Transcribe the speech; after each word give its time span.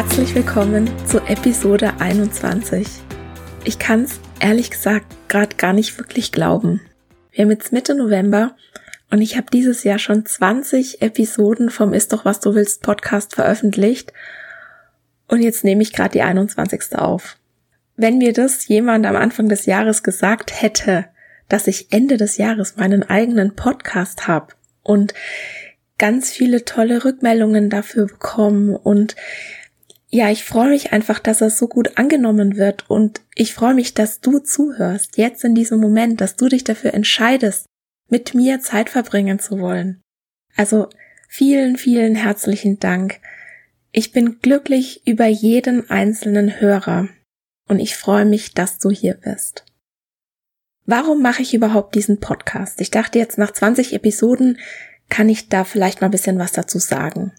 Herzlich 0.00 0.32
willkommen 0.36 0.88
zu 1.08 1.18
Episode 1.26 1.92
21. 1.98 2.86
Ich 3.64 3.80
kann 3.80 4.04
es 4.04 4.20
ehrlich 4.38 4.70
gesagt 4.70 5.06
gerade 5.26 5.56
gar 5.56 5.72
nicht 5.72 5.98
wirklich 5.98 6.30
glauben. 6.30 6.80
Wir 7.32 7.42
haben 7.42 7.50
jetzt 7.50 7.72
Mitte 7.72 7.96
November 7.96 8.54
und 9.10 9.20
ich 9.22 9.36
habe 9.36 9.48
dieses 9.52 9.82
Jahr 9.82 9.98
schon 9.98 10.24
20 10.24 11.02
Episoden 11.02 11.68
vom 11.68 11.92
Ist 11.94 12.12
doch 12.12 12.24
was 12.24 12.38
du 12.38 12.54
willst 12.54 12.80
Podcast 12.82 13.34
veröffentlicht 13.34 14.12
und 15.26 15.42
jetzt 15.42 15.64
nehme 15.64 15.82
ich 15.82 15.92
gerade 15.92 16.10
die 16.10 16.22
21. 16.22 16.96
auf. 16.96 17.36
Wenn 17.96 18.18
mir 18.18 18.32
das 18.32 18.68
jemand 18.68 19.04
am 19.04 19.16
Anfang 19.16 19.48
des 19.48 19.66
Jahres 19.66 20.04
gesagt 20.04 20.62
hätte, 20.62 21.06
dass 21.48 21.66
ich 21.66 21.92
Ende 21.92 22.18
des 22.18 22.36
Jahres 22.36 22.76
meinen 22.76 23.02
eigenen 23.02 23.56
Podcast 23.56 24.28
habe 24.28 24.54
und 24.84 25.12
ganz 25.98 26.30
viele 26.30 26.64
tolle 26.64 27.04
Rückmeldungen 27.04 27.68
dafür 27.68 28.06
bekommen 28.06 28.76
und 28.76 29.16
ja, 30.10 30.30
ich 30.30 30.44
freue 30.44 30.70
mich 30.70 30.92
einfach, 30.92 31.18
dass 31.18 31.40
er 31.40 31.50
so 31.50 31.68
gut 31.68 31.98
angenommen 31.98 32.56
wird 32.56 32.88
und 32.88 33.20
ich 33.34 33.54
freue 33.54 33.74
mich, 33.74 33.92
dass 33.92 34.20
du 34.20 34.38
zuhörst, 34.38 35.18
jetzt 35.18 35.44
in 35.44 35.54
diesem 35.54 35.80
Moment, 35.80 36.20
dass 36.20 36.36
du 36.36 36.48
dich 36.48 36.64
dafür 36.64 36.94
entscheidest, 36.94 37.66
mit 38.08 38.34
mir 38.34 38.60
Zeit 38.60 38.88
verbringen 38.88 39.38
zu 39.38 39.58
wollen. 39.58 40.00
Also 40.56 40.88
vielen, 41.28 41.76
vielen 41.76 42.14
herzlichen 42.14 42.78
Dank. 42.78 43.20
Ich 43.92 44.12
bin 44.12 44.40
glücklich 44.40 45.06
über 45.06 45.26
jeden 45.26 45.90
einzelnen 45.90 46.58
Hörer 46.58 47.08
und 47.68 47.78
ich 47.78 47.96
freue 47.96 48.24
mich, 48.24 48.54
dass 48.54 48.78
du 48.78 48.90
hier 48.90 49.14
bist. 49.14 49.66
Warum 50.86 51.20
mache 51.20 51.42
ich 51.42 51.52
überhaupt 51.52 51.94
diesen 51.94 52.18
Podcast? 52.18 52.80
Ich 52.80 52.90
dachte 52.90 53.18
jetzt 53.18 53.36
nach 53.36 53.50
20 53.50 53.92
Episoden 53.92 54.58
kann 55.10 55.28
ich 55.28 55.50
da 55.50 55.64
vielleicht 55.64 56.00
mal 56.00 56.08
ein 56.08 56.12
bisschen 56.12 56.38
was 56.38 56.52
dazu 56.52 56.78
sagen. 56.78 57.32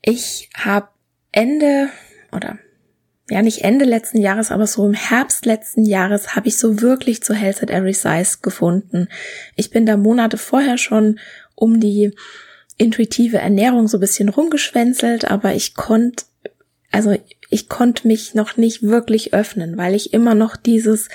Ich 0.00 0.50
habe 0.54 0.88
Ende 1.32 1.88
oder 2.30 2.58
ja 3.30 3.42
nicht 3.42 3.62
Ende 3.62 3.84
letzten 3.84 4.18
Jahres, 4.18 4.50
aber 4.50 4.66
so 4.66 4.86
im 4.86 4.94
Herbst 4.94 5.46
letzten 5.46 5.84
Jahres 5.84 6.36
habe 6.36 6.48
ich 6.48 6.58
so 6.58 6.80
wirklich 6.80 7.22
zu 7.22 7.34
Health 7.34 7.62
at 7.62 7.70
Every 7.70 7.94
Size 7.94 8.38
gefunden. 8.42 9.08
Ich 9.56 9.70
bin 9.70 9.86
da 9.86 9.96
Monate 9.96 10.36
vorher 10.36 10.76
schon 10.76 11.18
um 11.54 11.80
die 11.80 12.14
intuitive 12.76 13.38
Ernährung 13.38 13.88
so 13.88 13.98
ein 13.98 14.00
bisschen 14.00 14.28
rumgeschwänzelt, 14.28 15.30
aber 15.30 15.54
ich 15.54 15.74
konnte, 15.74 16.24
also 16.90 17.16
ich 17.48 17.68
konnte 17.68 18.06
mich 18.08 18.34
noch 18.34 18.56
nicht 18.56 18.82
wirklich 18.82 19.34
öffnen, 19.34 19.76
weil 19.76 19.94
ich 19.94 20.12
immer 20.12 20.34
noch 20.34 20.56
dieses, 20.56 21.08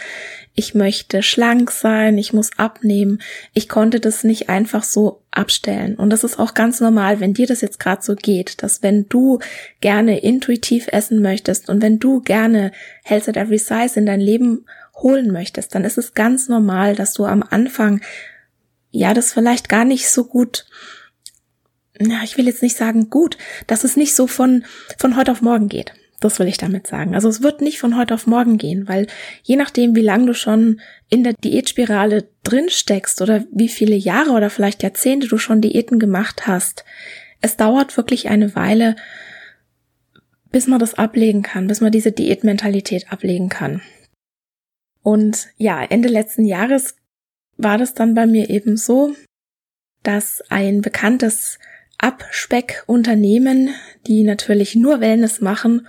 ich 0.59 0.73
möchte 0.73 1.21
schlank 1.21 1.69
sein, 1.69 2.17
ich 2.17 2.33
muss 2.33 2.49
abnehmen. 2.57 3.21
Ich 3.53 3.69
konnte 3.69 3.99
das 3.99 4.23
nicht 4.23 4.49
einfach 4.49 4.83
so 4.83 5.21
abstellen. 5.29 5.93
Und 5.93 6.09
das 6.09 6.23
ist 6.23 6.39
auch 6.39 6.55
ganz 6.55 6.79
normal, 6.79 7.19
wenn 7.19 7.35
dir 7.35 7.45
das 7.45 7.61
jetzt 7.61 7.79
gerade 7.79 8.01
so 8.01 8.15
geht, 8.15 8.63
dass 8.63 8.81
wenn 8.81 9.07
du 9.07 9.37
gerne 9.81 10.17
intuitiv 10.17 10.87
essen 10.87 11.21
möchtest 11.21 11.69
und 11.69 11.83
wenn 11.83 11.99
du 11.99 12.21
gerne 12.21 12.71
Health 13.03 13.29
at 13.29 13.37
Every 13.37 13.59
Size 13.59 13.99
in 13.99 14.07
dein 14.07 14.19
Leben 14.19 14.65
holen 14.95 15.31
möchtest, 15.31 15.75
dann 15.75 15.85
ist 15.85 15.99
es 15.99 16.15
ganz 16.15 16.49
normal, 16.49 16.95
dass 16.95 17.13
du 17.13 17.25
am 17.25 17.43
Anfang 17.43 18.01
ja 18.89 19.13
das 19.13 19.33
vielleicht 19.33 19.69
gar 19.69 19.85
nicht 19.85 20.09
so 20.09 20.25
gut 20.25 20.65
na, 21.99 22.23
ich 22.23 22.37
will 22.37 22.45
jetzt 22.45 22.61
nicht 22.61 22.77
sagen 22.77 23.09
gut, 23.09 23.39
dass 23.65 23.83
es 23.83 23.95
nicht 23.95 24.13
so 24.13 24.27
von, 24.27 24.65
von 24.99 25.15
heute 25.15 25.31
auf 25.31 25.41
morgen 25.41 25.67
geht. 25.67 25.93
Das 26.19 26.39
will 26.39 26.47
ich 26.47 26.57
damit 26.57 26.87
sagen. 26.87 27.13
Also 27.13 27.29
es 27.29 27.43
wird 27.43 27.61
nicht 27.61 27.79
von 27.79 27.95
heute 27.95 28.15
auf 28.15 28.25
morgen 28.25 28.57
gehen, 28.57 28.87
weil 28.87 29.07
je 29.43 29.55
nachdem, 29.55 29.95
wie 29.95 30.01
lange 30.01 30.25
du 30.25 30.33
schon 30.33 30.81
in 31.09 31.23
der 31.23 31.33
Diätspirale 31.33 32.27
drin 32.43 32.69
steckst 32.69 33.21
oder 33.21 33.45
wie 33.51 33.69
viele 33.69 33.95
Jahre 33.95 34.31
oder 34.31 34.49
vielleicht 34.49 34.81
Jahrzehnte 34.81 35.27
du 35.27 35.37
schon 35.37 35.61
Diäten 35.61 35.99
gemacht 35.99 36.47
hast, 36.47 36.85
es 37.41 37.55
dauert 37.55 37.95
wirklich 37.97 38.29
eine 38.29 38.55
Weile, 38.55 38.95
bis 40.51 40.65
man 40.65 40.79
das 40.79 40.95
ablegen 40.95 41.43
kann, 41.43 41.67
bis 41.67 41.81
man 41.81 41.91
diese 41.91 42.11
Diätmentalität 42.11 43.11
ablegen 43.11 43.49
kann. 43.49 43.81
Und 45.03 45.47
ja, 45.57 45.83
Ende 45.83 46.09
letzten 46.09 46.45
Jahres 46.45 46.95
war 47.57 47.77
das 47.77 47.93
dann 47.93 48.15
bei 48.15 48.25
mir 48.25 48.49
eben 48.49 48.75
so, 48.75 49.13
dass 50.03 50.41
ein 50.49 50.81
bekanntes 50.81 51.59
Abspeckunternehmen, 51.97 53.69
die 54.05 54.23
natürlich 54.23 54.75
nur 54.75 54.99
Wellness 54.99 55.41
machen, 55.41 55.87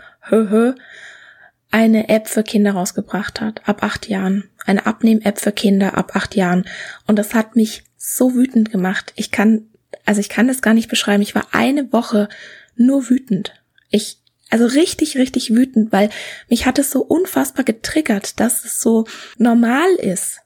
eine 1.70 2.08
App 2.08 2.28
für 2.28 2.42
Kinder 2.42 2.72
rausgebracht 2.72 3.40
hat, 3.40 3.68
ab 3.68 3.82
acht 3.82 4.08
Jahren. 4.08 4.50
Eine 4.64 4.86
Abnehm-App 4.86 5.38
für 5.38 5.52
Kinder 5.52 5.96
ab 5.96 6.14
acht 6.14 6.34
Jahren. 6.34 6.64
Und 7.06 7.18
das 7.18 7.34
hat 7.34 7.56
mich 7.56 7.84
so 7.96 8.34
wütend 8.34 8.70
gemacht. 8.70 9.12
Ich 9.16 9.30
kann, 9.30 9.68
also 10.04 10.20
ich 10.20 10.28
kann 10.28 10.48
das 10.48 10.62
gar 10.62 10.74
nicht 10.74 10.88
beschreiben. 10.88 11.22
Ich 11.22 11.34
war 11.34 11.48
eine 11.52 11.92
Woche 11.92 12.28
nur 12.76 13.10
wütend. 13.10 13.52
Ich, 13.90 14.18
also 14.50 14.66
richtig, 14.66 15.16
richtig 15.16 15.54
wütend, 15.54 15.92
weil 15.92 16.10
mich 16.48 16.66
hat 16.66 16.78
es 16.78 16.90
so 16.90 17.00
unfassbar 17.02 17.64
getriggert, 17.64 18.40
dass 18.40 18.64
es 18.64 18.80
so 18.80 19.06
normal 19.36 19.90
ist, 19.96 20.40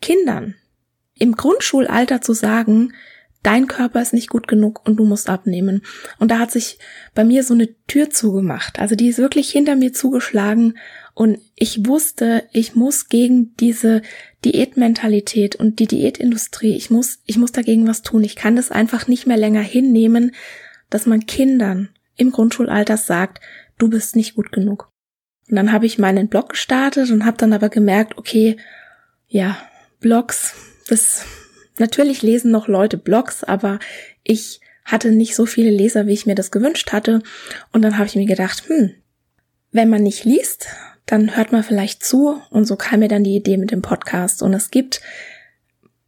Kindern 0.00 0.54
im 1.20 1.36
Grundschulalter 1.36 2.22
zu 2.22 2.32
sagen, 2.32 2.94
dein 3.42 3.66
Körper 3.66 4.02
ist 4.02 4.12
nicht 4.12 4.28
gut 4.28 4.48
genug 4.48 4.86
und 4.86 4.96
du 4.96 5.04
musst 5.04 5.28
abnehmen. 5.28 5.82
Und 6.18 6.30
da 6.30 6.38
hat 6.38 6.50
sich 6.50 6.78
bei 7.14 7.24
mir 7.24 7.42
so 7.42 7.54
eine 7.54 7.68
Tür 7.86 8.10
zugemacht. 8.10 8.78
Also 8.78 8.94
die 8.94 9.08
ist 9.08 9.18
wirklich 9.18 9.50
hinter 9.50 9.76
mir 9.76 9.92
zugeschlagen 9.92 10.74
und 11.14 11.38
ich 11.54 11.86
wusste, 11.86 12.44
ich 12.52 12.74
muss 12.74 13.08
gegen 13.08 13.54
diese 13.56 14.02
Diätmentalität 14.44 15.56
und 15.56 15.78
die 15.78 15.86
Diätindustrie, 15.86 16.74
ich 16.76 16.90
muss, 16.90 17.20
ich 17.26 17.38
muss 17.38 17.52
dagegen 17.52 17.86
was 17.86 18.02
tun. 18.02 18.24
Ich 18.24 18.36
kann 18.36 18.56
das 18.56 18.70
einfach 18.70 19.08
nicht 19.08 19.26
mehr 19.26 19.36
länger 19.36 19.62
hinnehmen, 19.62 20.32
dass 20.88 21.06
man 21.06 21.26
Kindern 21.26 21.88
im 22.16 22.32
Grundschulalter 22.32 22.96
sagt, 22.96 23.40
du 23.78 23.88
bist 23.88 24.16
nicht 24.16 24.34
gut 24.34 24.52
genug. 24.52 24.90
Und 25.48 25.56
dann 25.56 25.72
habe 25.72 25.86
ich 25.86 25.98
meinen 25.98 26.28
Blog 26.28 26.50
gestartet 26.50 27.10
und 27.10 27.24
habe 27.24 27.36
dann 27.36 27.52
aber 27.52 27.70
gemerkt, 27.70 28.18
okay, 28.18 28.56
ja, 29.26 29.58
Blogs, 30.00 30.54
das 30.88 31.24
Natürlich 31.78 32.22
lesen 32.22 32.50
noch 32.50 32.68
Leute 32.68 32.96
Blogs, 32.96 33.44
aber 33.44 33.78
ich 34.22 34.60
hatte 34.84 35.12
nicht 35.12 35.34
so 35.34 35.46
viele 35.46 35.70
Leser, 35.70 36.06
wie 36.06 36.12
ich 36.12 36.26
mir 36.26 36.34
das 36.34 36.50
gewünscht 36.50 36.92
hatte. 36.92 37.22
Und 37.72 37.82
dann 37.82 37.96
habe 37.96 38.06
ich 38.06 38.16
mir 38.16 38.26
gedacht, 38.26 38.64
hm, 38.68 38.94
wenn 39.72 39.88
man 39.88 40.02
nicht 40.02 40.24
liest, 40.24 40.66
dann 41.06 41.36
hört 41.36 41.52
man 41.52 41.62
vielleicht 41.62 42.04
zu. 42.04 42.40
Und 42.50 42.66
so 42.66 42.76
kam 42.76 43.00
mir 43.00 43.08
dann 43.08 43.24
die 43.24 43.36
Idee 43.36 43.56
mit 43.56 43.70
dem 43.70 43.82
Podcast. 43.82 44.42
Und 44.42 44.52
es 44.52 44.70
gibt 44.70 45.00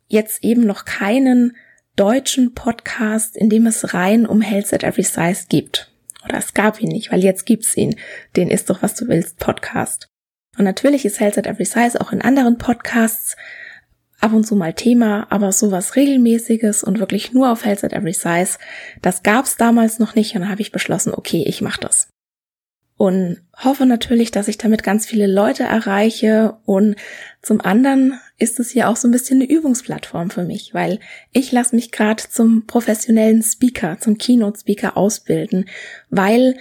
jetzt 0.08 0.42
eben 0.44 0.62
noch 0.62 0.84
keinen 0.84 1.56
deutschen 1.96 2.54
Podcast, 2.54 3.36
in 3.36 3.50
dem 3.50 3.66
es 3.66 3.94
rein 3.94 4.26
um 4.26 4.40
Health 4.40 4.72
at 4.72 4.82
Every 4.82 5.04
Size 5.04 5.46
gibt. 5.48 5.90
Oder 6.24 6.38
es 6.38 6.54
gab 6.54 6.80
ihn 6.80 6.88
nicht, 6.88 7.12
weil 7.12 7.22
jetzt 7.22 7.46
gibt's 7.46 7.76
ihn. 7.76 7.96
Den 8.36 8.50
ist 8.50 8.70
doch, 8.70 8.82
was 8.82 8.94
du 8.94 9.08
willst, 9.08 9.38
Podcast. 9.38 10.06
Und 10.58 10.64
natürlich 10.64 11.04
ist 11.04 11.20
Health 11.20 11.38
at 11.38 11.46
Every 11.46 11.64
Size 11.64 12.00
auch 12.00 12.12
in 12.12 12.22
anderen 12.22 12.58
Podcasts 12.58 13.36
ab 14.22 14.32
und 14.32 14.46
zu 14.46 14.54
mal 14.54 14.72
Thema, 14.72 15.26
aber 15.30 15.52
sowas 15.52 15.96
regelmäßiges 15.96 16.84
und 16.84 17.00
wirklich 17.00 17.32
nur 17.32 17.50
auf 17.50 17.64
Health 17.64 17.84
at 17.84 17.92
Every 17.92 18.12
Size, 18.12 18.58
das 19.02 19.22
gab's 19.22 19.56
damals 19.56 19.98
noch 19.98 20.14
nicht 20.14 20.34
und 20.36 20.48
habe 20.48 20.62
ich 20.62 20.72
beschlossen, 20.72 21.12
okay, 21.12 21.44
ich 21.46 21.60
mache 21.60 21.80
das. 21.80 22.08
Und 22.96 23.40
hoffe 23.56 23.84
natürlich, 23.84 24.30
dass 24.30 24.46
ich 24.46 24.58
damit 24.58 24.84
ganz 24.84 25.06
viele 25.06 25.26
Leute 25.26 25.64
erreiche 25.64 26.58
und 26.64 26.94
Zum 27.40 27.60
anderen 27.60 28.20
ist 28.38 28.60
es 28.60 28.70
hier 28.70 28.88
auch 28.88 28.94
so 28.94 29.08
ein 29.08 29.10
bisschen 29.10 29.42
eine 29.42 29.50
Übungsplattform 29.50 30.30
für 30.30 30.44
mich, 30.44 30.72
weil 30.74 31.00
ich 31.32 31.50
lasse 31.50 31.74
mich 31.74 31.90
gerade 31.90 32.22
zum 32.30 32.68
professionellen 32.68 33.42
Speaker, 33.42 33.98
zum 33.98 34.16
Keynote-Speaker 34.16 34.96
ausbilden, 34.96 35.68
weil 36.08 36.56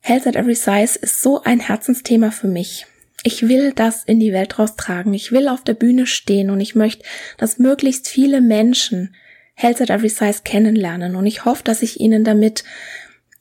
Health 0.00 0.26
at 0.26 0.34
Every 0.34 0.56
Size 0.56 0.98
ist 0.98 1.22
so 1.22 1.42
ein 1.44 1.60
Herzensthema 1.60 2.32
für 2.32 2.48
mich. 2.48 2.86
Ich 3.26 3.48
will 3.48 3.72
das 3.72 4.04
in 4.04 4.20
die 4.20 4.32
Welt 4.32 4.56
raustragen. 4.56 5.12
Ich 5.12 5.32
will 5.32 5.48
auf 5.48 5.64
der 5.64 5.74
Bühne 5.74 6.06
stehen 6.06 6.48
und 6.48 6.60
ich 6.60 6.76
möchte, 6.76 7.04
dass 7.38 7.58
möglichst 7.58 8.08
viele 8.08 8.40
Menschen 8.40 9.16
Health 9.54 9.80
at 9.80 9.90
Every 9.90 10.10
Size 10.10 10.42
kennenlernen 10.44 11.16
und 11.16 11.26
ich 11.26 11.44
hoffe, 11.44 11.64
dass 11.64 11.82
ich 11.82 11.98
ihnen 11.98 12.22
damit 12.22 12.62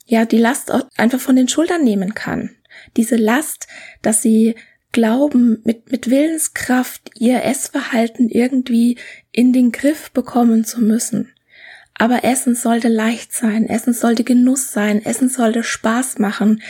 ja 0.08 0.26
die 0.26 0.40
Last 0.40 0.72
einfach 0.98 1.20
von 1.20 1.36
den 1.36 1.48
Schultern 1.48 1.84
nehmen 1.84 2.16
kann. 2.16 2.56
Diese 2.98 3.16
Last, 3.16 3.68
dass 4.02 4.24
sie 4.24 4.56
glauben, 4.92 5.62
mit, 5.66 5.92
mit 5.92 6.10
Willenskraft 6.10 7.12
ihr 7.20 7.44
Essverhalten 7.44 8.30
irgendwie 8.30 8.98
in 9.32 9.54
den 9.54 9.72
Griff 9.72 10.10
bekommen 10.10 10.66
zu 10.66 10.82
müssen. 10.82 11.32
Aber 11.94 12.24
Essen 12.24 12.56
sollte 12.56 12.88
leicht 12.88 13.34
sein, 13.34 13.70
Essen 13.70 13.94
sollte 13.94 14.24
Genuss 14.24 14.72
sein, 14.72 15.06
Essen 15.06 15.30
sollte 15.30 15.62
Spaß 15.62 16.18
machen. 16.18 16.64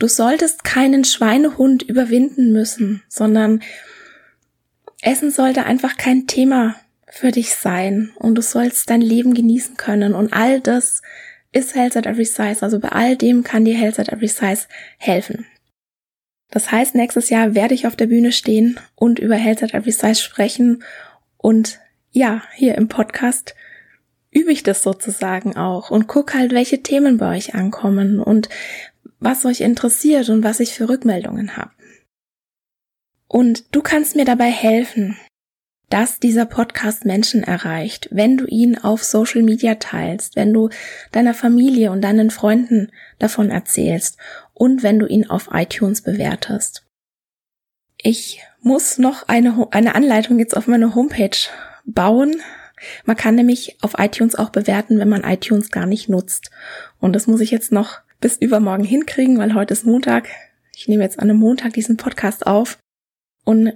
Du 0.00 0.08
solltest 0.08 0.64
keinen 0.64 1.04
Schweinehund 1.04 1.82
überwinden 1.82 2.52
müssen, 2.52 3.02
sondern 3.06 3.62
Essen 5.02 5.30
sollte 5.30 5.66
einfach 5.66 5.98
kein 5.98 6.26
Thema 6.26 6.76
für 7.06 7.30
dich 7.30 7.54
sein 7.54 8.10
und 8.16 8.34
du 8.34 8.40
sollst 8.40 8.88
dein 8.88 9.02
Leben 9.02 9.34
genießen 9.34 9.76
können 9.76 10.14
und 10.14 10.32
all 10.32 10.60
das 10.60 11.02
ist 11.52 11.74
Health 11.74 11.98
at 11.98 12.06
Every 12.06 12.24
Size. 12.24 12.62
Also 12.62 12.78
bei 12.78 12.88
all 12.88 13.14
dem 13.14 13.44
kann 13.44 13.66
dir 13.66 13.76
Health 13.76 14.00
at 14.00 14.08
Every 14.08 14.28
Size 14.28 14.68
helfen. 14.96 15.46
Das 16.50 16.72
heißt, 16.72 16.94
nächstes 16.94 17.28
Jahr 17.28 17.54
werde 17.54 17.74
ich 17.74 17.86
auf 17.86 17.94
der 17.94 18.06
Bühne 18.06 18.32
stehen 18.32 18.80
und 18.94 19.18
über 19.18 19.36
Health 19.36 19.62
at 19.62 19.74
Every 19.74 19.92
Size 19.92 20.22
sprechen. 20.22 20.82
Und 21.36 21.78
ja, 22.10 22.42
hier 22.54 22.74
im 22.76 22.88
Podcast 22.88 23.54
übe 24.30 24.52
ich 24.52 24.62
das 24.62 24.82
sozusagen 24.82 25.56
auch 25.56 25.90
und 25.90 26.06
guck 26.06 26.34
halt, 26.34 26.52
welche 26.52 26.82
Themen 26.82 27.18
bei 27.18 27.36
euch 27.36 27.54
ankommen 27.54 28.20
und 28.20 28.48
was 29.20 29.44
euch 29.44 29.60
interessiert 29.60 30.28
und 30.28 30.42
was 30.42 30.60
ich 30.60 30.74
für 30.74 30.88
Rückmeldungen 30.88 31.56
habe. 31.56 31.70
Und 33.28 33.74
du 33.74 33.82
kannst 33.82 34.16
mir 34.16 34.24
dabei 34.24 34.50
helfen, 34.50 35.16
dass 35.90 36.20
dieser 36.20 36.46
Podcast 36.46 37.04
Menschen 37.04 37.42
erreicht, 37.42 38.08
wenn 38.10 38.36
du 38.36 38.46
ihn 38.46 38.78
auf 38.78 39.04
Social 39.04 39.42
Media 39.42 39.74
teilst, 39.74 40.36
wenn 40.36 40.52
du 40.52 40.70
deiner 41.12 41.34
Familie 41.34 41.90
und 41.90 42.00
deinen 42.00 42.30
Freunden 42.30 42.90
davon 43.18 43.50
erzählst 43.50 44.16
und 44.54 44.82
wenn 44.82 44.98
du 44.98 45.06
ihn 45.06 45.28
auf 45.28 45.50
iTunes 45.52 46.00
bewertest. 46.00 46.86
Ich 47.98 48.40
muss 48.62 48.98
noch 48.98 49.28
eine, 49.28 49.68
eine 49.72 49.94
Anleitung 49.94 50.38
jetzt 50.38 50.56
auf 50.56 50.68
meine 50.68 50.94
Homepage 50.94 51.36
bauen. 51.84 52.36
Man 53.04 53.16
kann 53.16 53.34
nämlich 53.34 53.76
auf 53.82 53.94
iTunes 53.98 54.36
auch 54.36 54.50
bewerten, 54.50 54.98
wenn 54.98 55.08
man 55.08 55.24
iTunes 55.24 55.70
gar 55.70 55.86
nicht 55.86 56.08
nutzt. 56.08 56.50
Und 56.98 57.14
das 57.14 57.26
muss 57.26 57.40
ich 57.40 57.50
jetzt 57.50 57.72
noch 57.72 58.00
bis 58.20 58.36
übermorgen 58.36 58.84
hinkriegen, 58.84 59.38
weil 59.38 59.54
heute 59.54 59.72
ist 59.72 59.84
Montag. 59.86 60.28
Ich 60.76 60.88
nehme 60.88 61.02
jetzt 61.02 61.18
an 61.18 61.30
einem 61.30 61.38
Montag 61.38 61.72
diesen 61.72 61.96
Podcast 61.96 62.46
auf. 62.46 62.78
Und 63.44 63.72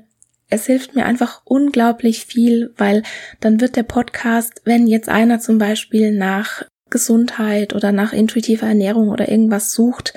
es 0.49 0.67
hilft 0.67 0.95
mir 0.95 1.07
einfach 1.07 1.43
unglaublich 1.45 2.27
viel, 2.27 2.73
weil 2.77 3.03
dann 3.41 3.61
wird 3.61 3.77
der 3.77 3.83
Podcast, 3.83 4.63
wenn 4.65 4.87
jetzt 4.87 5.09
einer 5.09 5.41
zum 5.41 5.59
Beispiel 5.59 6.13
nach 6.13 6.65
Gesundheit 6.91 7.75
oder 7.75 7.91
nach 7.91 8.13
intuitiver 8.13 8.67
Ernährung 8.67 9.09
oder 9.09 9.29
irgendwas 9.29 9.73
sucht, 9.73 10.15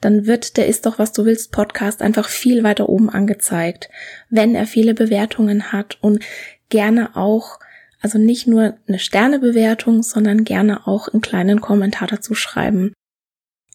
dann 0.00 0.26
wird 0.26 0.56
der 0.56 0.68
Ist 0.68 0.86
doch 0.86 0.98
was 0.98 1.12
du 1.12 1.24
willst 1.24 1.50
Podcast 1.50 2.02
einfach 2.02 2.28
viel 2.28 2.62
weiter 2.62 2.88
oben 2.88 3.10
angezeigt, 3.10 3.90
wenn 4.28 4.54
er 4.54 4.66
viele 4.66 4.94
Bewertungen 4.94 5.72
hat 5.72 5.98
und 6.02 6.22
gerne 6.68 7.16
auch, 7.16 7.58
also 8.00 8.18
nicht 8.18 8.46
nur 8.46 8.76
eine 8.86 8.98
Sternebewertung, 8.98 10.02
sondern 10.02 10.44
gerne 10.44 10.86
auch 10.86 11.08
einen 11.08 11.20
kleinen 11.20 11.60
Kommentar 11.60 12.06
dazu 12.06 12.34
schreiben. 12.34 12.92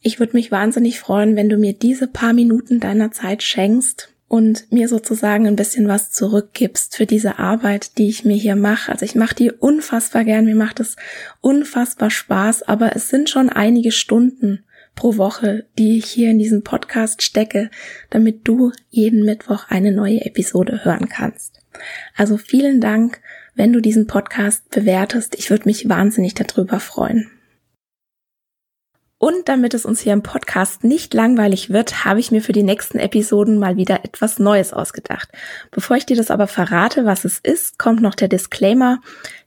Ich 0.07 0.19
würde 0.19 0.34
mich 0.34 0.52
wahnsinnig 0.52 1.00
freuen, 1.00 1.36
wenn 1.36 1.50
du 1.50 1.57
mir 1.57 1.74
diese 1.74 2.06
paar 2.06 2.31
Minuten 2.31 2.80
deiner 2.80 3.12
Zeit 3.12 3.42
schenkst 3.42 4.13
und 4.28 4.72
mir 4.72 4.88
sozusagen 4.88 5.48
ein 5.48 5.56
bisschen 5.56 5.88
was 5.88 6.12
zurückgibst 6.12 6.96
für 6.96 7.07
diese 7.07 7.40
Arbeit, 7.40 7.98
die 7.98 8.07
ich 8.07 8.24
mir 8.24 8.36
hier 8.36 8.56
mache. 8.56 8.92
Also 8.92 9.04
ich 9.04 9.16
mache 9.16 9.34
die 9.34 9.52
unfassbar 9.52 10.24
gern, 10.24 10.46
mir 10.46 10.54
macht 10.54 10.80
es 10.80 10.96
unfassbar 11.42 12.12
Spaß, 12.12 12.62
aber 12.62 12.96
es 12.96 13.10
sind 13.10 13.31
schon 13.31 13.50
einige 13.50 13.92
Stunden 13.92 14.63
pro 14.94 15.18
Woche, 15.18 15.66
die 15.80 15.98
ich 15.98 16.06
hier 16.06 16.30
in 16.30 16.38
diesen 16.38 16.62
Podcast 16.62 17.24
stecke, 17.24 17.72
damit 18.12 18.48
du 18.48 18.74
jeden 18.92 19.25
Mittwoch 19.25 19.69
eine 19.69 19.92
neue 19.92 20.24
Episode 20.24 20.86
hören 20.86 21.10
kannst. 21.10 21.62
Also 22.16 22.38
vielen 22.38 22.80
Dank, 22.80 23.22
wenn 23.56 23.74
du 23.74 23.81
diesen 23.81 24.06
Podcast 24.06 24.69
bewertest. 24.69 25.34
Ich 25.34 25.50
würde 25.50 25.66
mich 25.66 25.90
wahnsinnig 25.90 26.36
darüber 26.36 26.80
freuen. 26.80 27.31
Und 29.18 29.48
damit 29.48 29.74
es 29.74 29.86
uns 29.86 30.02
hier 30.02 30.12
im 30.12 30.24
Podcast 30.24 30.84
nicht 30.84 31.14
langweilig 31.14 31.70
wird, 31.70 32.04
habe 32.04 32.20
ich 32.20 32.32
mir 32.32 32.42
für 32.42 32.52
die 32.52 32.64
nächsten 32.64 33.00
Episoden 33.00 33.58
mal 33.58 33.78
wieder 33.78 34.04
etwas 34.04 34.40
Neues 34.40 34.74
ausgedacht. 34.74 35.30
Bevor 35.72 35.96
ich 35.96 36.06
dir 36.06 36.18
das 36.18 36.32
aber 36.32 36.48
verrate, 36.48 37.06
was 37.06 37.24
es 37.24 37.40
ist, 37.40 37.80
kommt 37.80 38.02
noch 38.02 38.16
der 38.16 38.28
Disclaimer. 38.28 39.00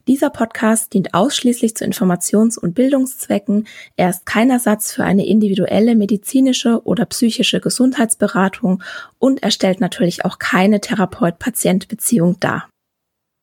Dieser 0.07 0.31
Podcast 0.31 0.93
dient 0.93 1.13
ausschließlich 1.13 1.75
zu 1.75 1.85
Informations- 1.85 2.57
und 2.57 2.73
Bildungszwecken. 2.73 3.67
Er 3.95 4.09
ist 4.09 4.25
kein 4.25 4.49
Ersatz 4.49 4.91
für 4.91 5.03
eine 5.03 5.27
individuelle 5.27 5.95
medizinische 5.95 6.81
oder 6.83 7.05
psychische 7.05 7.61
Gesundheitsberatung 7.61 8.81
und 9.19 9.43
er 9.43 9.51
stellt 9.51 9.81
natürlich 9.81 10.25
auch 10.25 10.39
keine 10.39 10.81
Therapeut-Patient-Beziehung 10.81 12.39
dar. 12.39 12.67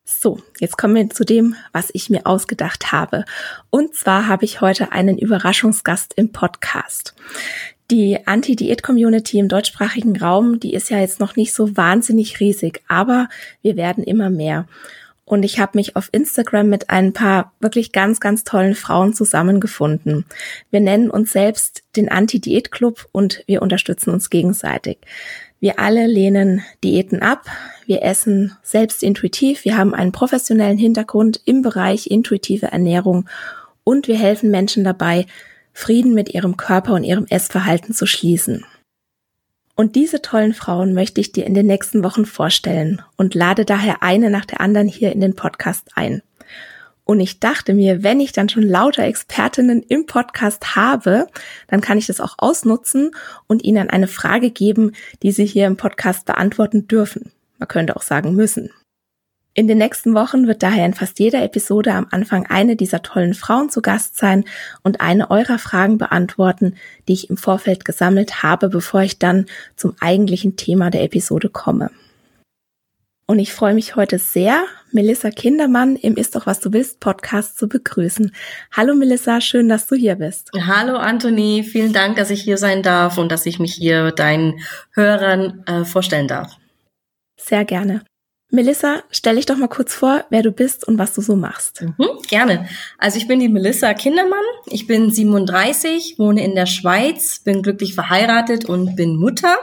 So, 0.08 0.38
jetzt 0.60 0.78
kommen 0.78 0.94
wir 0.94 1.10
zu 1.10 1.24
dem, 1.24 1.56
was 1.72 1.90
ich 1.92 2.10
mir 2.10 2.26
ausgedacht 2.26 2.92
habe. 2.92 3.24
Und 3.70 3.96
zwar 3.96 4.28
habe 4.28 4.44
ich 4.44 4.60
heute 4.60 4.92
einen 4.92 5.18
Überraschungsgast 5.18 6.14
im 6.14 6.30
Podcast. 6.30 7.16
Die 7.90 8.24
Anti-Diät-Community 8.24 9.40
im 9.40 9.48
deutschsprachigen 9.48 10.16
Raum, 10.16 10.60
die 10.60 10.74
ist 10.74 10.90
ja 10.90 11.00
jetzt 11.00 11.18
noch 11.18 11.34
nicht 11.34 11.52
so 11.52 11.76
wahnsinnig 11.76 12.38
riesig, 12.38 12.82
aber 12.86 13.28
wir 13.62 13.76
werden 13.76 14.04
immer 14.04 14.30
mehr. 14.30 14.68
Und 15.24 15.42
ich 15.42 15.58
habe 15.58 15.72
mich 15.74 15.96
auf 15.96 16.08
Instagram 16.12 16.68
mit 16.68 16.88
ein 16.88 17.12
paar 17.12 17.52
wirklich 17.58 17.90
ganz, 17.90 18.20
ganz 18.20 18.44
tollen 18.44 18.76
Frauen 18.76 19.12
zusammengefunden. 19.12 20.24
Wir 20.70 20.78
nennen 20.78 21.10
uns 21.10 21.32
selbst 21.32 21.82
den 21.96 22.08
Anti-Diät-Club 22.08 23.08
und 23.10 23.42
wir 23.48 23.60
unterstützen 23.60 24.10
uns 24.10 24.30
gegenseitig. 24.30 24.98
Wir 25.58 25.78
alle 25.78 26.06
lehnen 26.06 26.62
Diäten 26.84 27.22
ab. 27.22 27.46
Wir 27.86 28.02
essen 28.02 28.56
selbst 28.62 29.02
intuitiv. 29.02 29.64
Wir 29.64 29.76
haben 29.78 29.94
einen 29.94 30.12
professionellen 30.12 30.78
Hintergrund 30.78 31.40
im 31.44 31.62
Bereich 31.62 32.08
intuitive 32.08 32.66
Ernährung 32.66 33.28
und 33.84 34.08
wir 34.08 34.18
helfen 34.18 34.50
Menschen 34.50 34.84
dabei, 34.84 35.26
Frieden 35.72 36.14
mit 36.14 36.32
ihrem 36.32 36.56
Körper 36.56 36.94
und 36.94 37.04
ihrem 37.04 37.26
Essverhalten 37.28 37.94
zu 37.94 38.06
schließen. 38.06 38.64
Und 39.74 39.94
diese 39.94 40.22
tollen 40.22 40.54
Frauen 40.54 40.94
möchte 40.94 41.20
ich 41.20 41.32
dir 41.32 41.46
in 41.46 41.52
den 41.52 41.66
nächsten 41.66 42.02
Wochen 42.02 42.24
vorstellen 42.24 43.02
und 43.16 43.34
lade 43.34 43.66
daher 43.66 44.02
eine 44.02 44.30
nach 44.30 44.46
der 44.46 44.62
anderen 44.62 44.88
hier 44.88 45.12
in 45.12 45.20
den 45.20 45.36
Podcast 45.36 45.90
ein. 45.94 46.22
Und 47.06 47.20
ich 47.20 47.38
dachte 47.38 47.72
mir, 47.72 48.02
wenn 48.02 48.18
ich 48.18 48.32
dann 48.32 48.48
schon 48.48 48.64
lauter 48.64 49.04
Expertinnen 49.04 49.80
im 49.80 50.06
Podcast 50.06 50.74
habe, 50.74 51.28
dann 51.68 51.80
kann 51.80 51.98
ich 51.98 52.06
das 52.06 52.20
auch 52.20 52.34
ausnutzen 52.38 53.12
und 53.46 53.64
ihnen 53.64 53.88
eine 53.88 54.08
Frage 54.08 54.50
geben, 54.50 54.90
die 55.22 55.30
sie 55.30 55.46
hier 55.46 55.68
im 55.68 55.76
Podcast 55.76 56.26
beantworten 56.26 56.88
dürfen. 56.88 57.30
Man 57.58 57.68
könnte 57.68 57.94
auch 57.94 58.02
sagen 58.02 58.34
müssen. 58.34 58.70
In 59.54 59.68
den 59.68 59.78
nächsten 59.78 60.14
Wochen 60.14 60.48
wird 60.48 60.64
daher 60.64 60.84
in 60.84 60.94
fast 60.94 61.20
jeder 61.20 61.44
Episode 61.44 61.94
am 61.94 62.08
Anfang 62.10 62.44
eine 62.46 62.74
dieser 62.74 63.02
tollen 63.02 63.34
Frauen 63.34 63.70
zu 63.70 63.82
Gast 63.82 64.18
sein 64.18 64.44
und 64.82 65.00
eine 65.00 65.30
eurer 65.30 65.60
Fragen 65.60 65.98
beantworten, 65.98 66.74
die 67.06 67.12
ich 67.12 67.30
im 67.30 67.36
Vorfeld 67.36 67.84
gesammelt 67.84 68.42
habe, 68.42 68.68
bevor 68.68 69.02
ich 69.02 69.20
dann 69.20 69.46
zum 69.76 69.94
eigentlichen 70.00 70.56
Thema 70.56 70.90
der 70.90 71.04
Episode 71.04 71.50
komme. 71.50 71.90
Und 73.28 73.40
ich 73.40 73.52
freue 73.52 73.74
mich 73.74 73.96
heute 73.96 74.20
sehr, 74.20 74.66
Melissa 74.92 75.30
Kindermann 75.30 75.96
im 75.96 76.16
Ist 76.16 76.36
doch 76.36 76.46
was 76.46 76.60
du 76.60 76.72
willst 76.72 77.00
Podcast 77.00 77.58
zu 77.58 77.68
begrüßen. 77.68 78.32
Hallo 78.70 78.94
Melissa, 78.94 79.40
schön, 79.40 79.68
dass 79.68 79.88
du 79.88 79.96
hier 79.96 80.14
bist. 80.14 80.52
Hallo 80.54 80.96
Anthony, 80.96 81.64
vielen 81.64 81.92
Dank, 81.92 82.16
dass 82.16 82.30
ich 82.30 82.42
hier 82.42 82.56
sein 82.56 82.84
darf 82.84 83.18
und 83.18 83.32
dass 83.32 83.44
ich 83.44 83.58
mich 83.58 83.74
hier 83.74 84.12
deinen 84.12 84.60
Hörern 84.92 85.64
äh, 85.66 85.84
vorstellen 85.84 86.28
darf. 86.28 86.56
Sehr 87.36 87.64
gerne. 87.64 88.04
Melissa, 88.52 89.02
stell 89.10 89.34
dich 89.34 89.46
doch 89.46 89.56
mal 89.56 89.66
kurz 89.66 89.92
vor, 89.92 90.24
wer 90.30 90.42
du 90.42 90.52
bist 90.52 90.86
und 90.86 90.96
was 90.96 91.12
du 91.12 91.20
so 91.20 91.34
machst. 91.34 91.82
Mhm, 91.82 92.22
gerne. 92.28 92.68
Also 92.96 93.18
ich 93.18 93.26
bin 93.26 93.40
die 93.40 93.48
Melissa 93.48 93.92
Kindermann. 93.94 94.38
Ich 94.66 94.86
bin 94.86 95.10
37, 95.10 96.14
wohne 96.18 96.44
in 96.44 96.54
der 96.54 96.66
Schweiz, 96.66 97.40
bin 97.40 97.62
glücklich 97.62 97.94
verheiratet 97.94 98.66
und 98.66 98.94
bin 98.94 99.16
Mutter. 99.16 99.58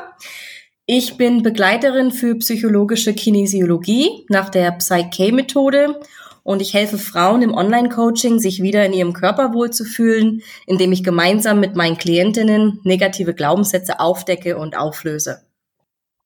Ich 0.85 1.15
bin 1.15 1.43
Begleiterin 1.43 2.11
für 2.11 2.35
psychologische 2.35 3.13
Kinesiologie 3.13 4.25
nach 4.27 4.49
der 4.49 4.69
Psyche-Methode 4.73 6.01
und 6.43 6.61
ich 6.61 6.73
helfe 6.73 6.97
Frauen 6.97 7.41
im 7.41 7.53
Online-Coaching, 7.53 8.39
sich 8.39 8.61
wieder 8.61 8.85
in 8.85 8.91
ihrem 8.91 9.13
Körper 9.13 9.53
wohlzufühlen, 9.53 10.43
indem 10.67 10.91
ich 10.91 11.05
gemeinsam 11.05 11.61
mit 11.61 11.77
meinen 11.77 11.97
Klientinnen 11.97 12.81
negative 12.83 13.33
Glaubenssätze 13.33 14.01
aufdecke 14.01 14.57
und 14.57 14.77
auflöse. 14.77 15.43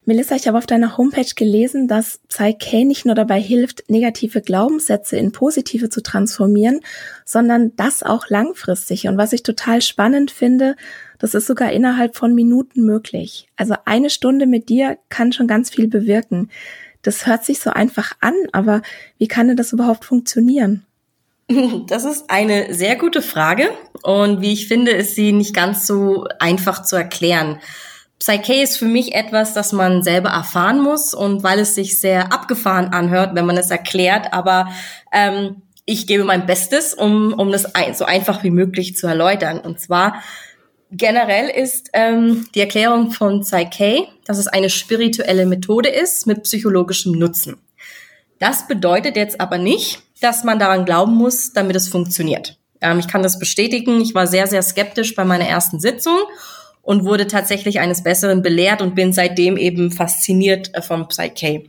Melissa, 0.05 0.35
ich 0.35 0.47
habe 0.47 0.57
auf 0.57 0.65
deiner 0.65 0.97
Homepage 0.97 1.35
gelesen, 1.35 1.89
dass 1.89 2.21
Psyche 2.29 2.85
nicht 2.85 3.05
nur 3.05 3.13
dabei 3.13 3.41
hilft, 3.41 3.89
negative 3.89 4.41
Glaubenssätze 4.41 5.17
in 5.17 5.33
positive 5.33 5.89
zu 5.89 6.01
transformieren, 6.01 6.79
sondern 7.25 7.75
das 7.75 8.03
auch 8.03 8.29
langfristig. 8.29 9.07
Und 9.07 9.17
was 9.17 9.33
ich 9.33 9.43
total 9.43 9.81
spannend 9.81 10.31
finde, 10.31 10.77
das 11.19 11.33
ist 11.33 11.47
sogar 11.47 11.71
innerhalb 11.71 12.15
von 12.15 12.35
Minuten 12.35 12.85
möglich. 12.85 13.47
Also 13.55 13.75
eine 13.85 14.09
Stunde 14.09 14.45
mit 14.45 14.69
dir 14.69 14.97
kann 15.09 15.31
schon 15.31 15.47
ganz 15.47 15.69
viel 15.69 15.87
bewirken. 15.87 16.49
Das 17.01 17.25
hört 17.25 17.45
sich 17.45 17.59
so 17.59 17.69
einfach 17.69 18.13
an, 18.19 18.33
aber 18.51 18.81
wie 19.17 19.27
kann 19.27 19.47
denn 19.47 19.57
das 19.57 19.73
überhaupt 19.73 20.05
funktionieren? 20.05 20.85
Das 21.87 22.03
ist 22.03 22.29
eine 22.29 22.73
sehr 22.73 22.97
gute 22.97 23.21
Frage 23.21 23.69
und 24.03 24.41
wie 24.41 24.51
ich 24.51 24.67
finde, 24.67 24.91
ist 24.91 25.15
sie 25.15 25.31
nicht 25.31 25.55
ganz 25.55 25.87
so 25.87 26.25
einfach 26.39 26.83
zu 26.83 26.97
erklären. 26.97 27.61
Psyche 28.19 28.55
ist 28.55 28.77
für 28.77 28.85
mich 28.85 29.13
etwas, 29.13 29.53
das 29.53 29.71
man 29.71 30.03
selber 30.03 30.29
erfahren 30.29 30.81
muss 30.81 31.13
und 31.13 31.43
weil 31.43 31.59
es 31.59 31.75
sich 31.75 32.01
sehr 32.01 32.33
abgefahren 32.33 32.87
anhört, 32.87 33.33
wenn 33.35 33.45
man 33.45 33.57
es 33.57 33.71
erklärt, 33.71 34.33
aber 34.33 34.69
ähm, 35.13 35.61
ich 35.85 36.05
gebe 36.05 36.25
mein 36.25 36.45
Bestes, 36.45 36.93
um, 36.93 37.31
um 37.33 37.49
das 37.51 37.65
so 37.93 38.03
einfach 38.03 38.43
wie 38.43 38.49
möglich 38.49 38.97
zu 38.97 39.07
erläutern. 39.07 39.59
Und 39.59 39.79
zwar 39.79 40.21
generell 40.91 41.49
ist 41.49 41.89
ähm, 41.93 42.47
die 42.55 42.61
Erklärung 42.61 43.11
von 43.11 43.41
Psyche, 43.41 44.07
dass 44.25 44.37
es 44.37 44.47
eine 44.47 44.69
spirituelle 44.69 45.45
Methode 45.45 45.89
ist 45.89 46.27
mit 46.27 46.43
psychologischem 46.43 47.13
Nutzen. 47.13 47.57
Das 48.39 48.67
bedeutet 48.67 49.15
jetzt 49.15 49.41
aber 49.41 49.57
nicht, 49.57 50.01
dass 50.21 50.43
man 50.43 50.59
daran 50.59 50.85
glauben 50.85 51.15
muss, 51.15 51.53
damit 51.53 51.75
es 51.75 51.89
funktioniert. 51.89 52.57
Ähm, 52.81 52.99
ich 52.99 53.07
kann 53.07 53.23
das 53.23 53.39
bestätigen. 53.39 54.01
Ich 54.01 54.15
war 54.15 54.27
sehr, 54.27 54.47
sehr 54.47 54.61
skeptisch 54.61 55.15
bei 55.15 55.25
meiner 55.25 55.47
ersten 55.47 55.79
Sitzung 55.79 56.17
und 56.81 57.03
wurde 57.03 57.27
tatsächlich 57.27 57.79
eines 57.79 58.03
Besseren 58.03 58.41
belehrt 58.41 58.81
und 58.81 58.95
bin 58.95 59.13
seitdem 59.13 59.57
eben 59.57 59.91
fasziniert 59.91 60.73
äh, 60.73 60.81
vom 60.81 61.07
Psyche. 61.07 61.63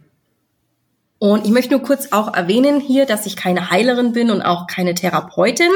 Und 1.19 1.45
ich 1.45 1.51
möchte 1.51 1.73
nur 1.73 1.83
kurz 1.83 2.13
auch 2.13 2.33
erwähnen 2.35 2.81
hier, 2.81 3.05
dass 3.05 3.27
ich 3.27 3.35
keine 3.35 3.71
Heilerin 3.71 4.13
bin 4.13 4.31
und 4.31 4.43
auch 4.43 4.69
keine 4.69 4.95
Therapeutin. 4.95 5.73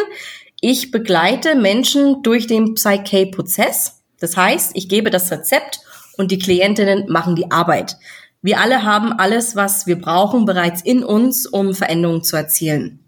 Ich 0.65 0.93
begleite 0.93 1.57
Menschen 1.57 2.23
durch 2.23 2.47
den 2.47 2.75
Psyche-Prozess. 2.75 4.05
Das 4.21 4.37
heißt, 4.37 4.71
ich 4.75 4.89
gebe 4.89 5.11
das 5.11 5.29
Rezept 5.33 5.81
und 6.17 6.31
die 6.31 6.39
Klientinnen 6.39 7.11
machen 7.11 7.35
die 7.35 7.51
Arbeit. 7.51 7.97
Wir 8.43 8.61
alle 8.61 8.85
haben 8.85 9.13
alles, 9.13 9.57
was 9.57 9.89
wir 9.89 10.01
brauchen, 10.01 10.45
bereits 10.45 10.81
in 10.81 11.03
uns, 11.03 11.47
um 11.47 11.75
Veränderungen 11.75 12.23
zu 12.23 12.37
erzielen. 12.37 13.01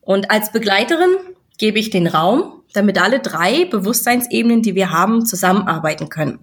Und 0.00 0.32
als 0.32 0.50
Begleiterin 0.50 1.14
gebe 1.56 1.78
ich 1.78 1.90
den 1.90 2.08
Raum, 2.08 2.64
damit 2.72 3.00
alle 3.00 3.20
drei 3.20 3.66
Bewusstseinsebenen, 3.66 4.62
die 4.62 4.74
wir 4.74 4.90
haben, 4.90 5.24
zusammenarbeiten 5.24 6.08
können. 6.08 6.40